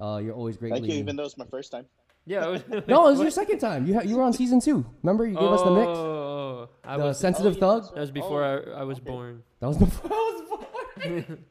[0.00, 0.72] Uh, you're always great.
[0.72, 1.86] Thank you, even though it's my first time.
[2.26, 2.46] yeah.
[2.46, 3.86] it was- no, it was your second time.
[3.86, 4.84] You ha- you were on season two.
[5.02, 5.86] Remember, you gave us the mix.
[5.88, 7.18] Oh, I The was.
[7.18, 7.94] sensitive Oh, yeah, thug.
[7.94, 9.42] That was before I, I was born.
[9.60, 11.44] That was before I was born.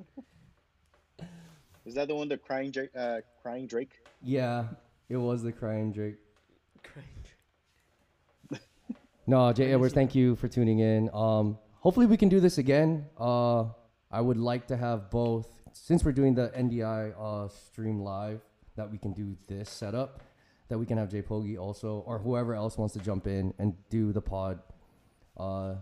[1.86, 2.90] Is that the one, the crying Drake?
[2.98, 3.92] Uh, crying Drake?
[4.24, 4.66] yeah,
[5.10, 6.16] it was the crying Drake.
[6.84, 7.08] Crying.
[9.28, 11.10] No, Jay Edwards, thank you for tuning in.
[11.12, 13.08] Um, hopefully we can do this again.
[13.20, 13.66] Uh,
[14.12, 18.42] I would like to have both, since we're doing the NDI uh, stream live,
[18.76, 20.22] that we can do this setup,
[20.70, 23.74] that we can have Jay Pogi also, or whoever else wants to jump in and
[23.90, 24.60] do the pod.
[25.36, 25.76] Uh,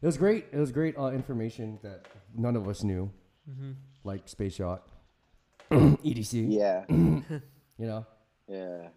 [0.00, 0.46] it was great.
[0.52, 3.10] It was great uh, information that none of us knew,
[3.46, 3.72] hmm
[4.04, 4.86] like Space Yacht,
[5.70, 6.46] EDC.
[6.48, 8.06] Yeah, You know.
[8.50, 8.88] Yeah.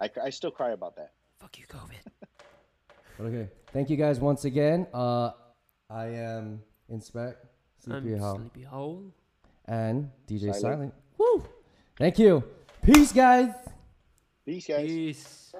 [0.00, 1.12] I, I still cry about that.
[1.38, 2.28] Fuck you, COVID.
[3.18, 3.48] But okay.
[3.72, 4.86] Thank you guys once again.
[4.94, 5.32] Uh,
[5.90, 7.36] I am Inspekt,
[7.76, 9.02] Sleepy I'm Sleepy Howl.
[9.66, 10.62] and DJ Sylnt.
[10.62, 10.92] Sylnt.
[11.18, 11.44] Woo!
[11.98, 12.42] Thank you.
[12.82, 13.52] Peace, guys.
[14.46, 14.86] Peace, guys.
[14.86, 15.52] Peace.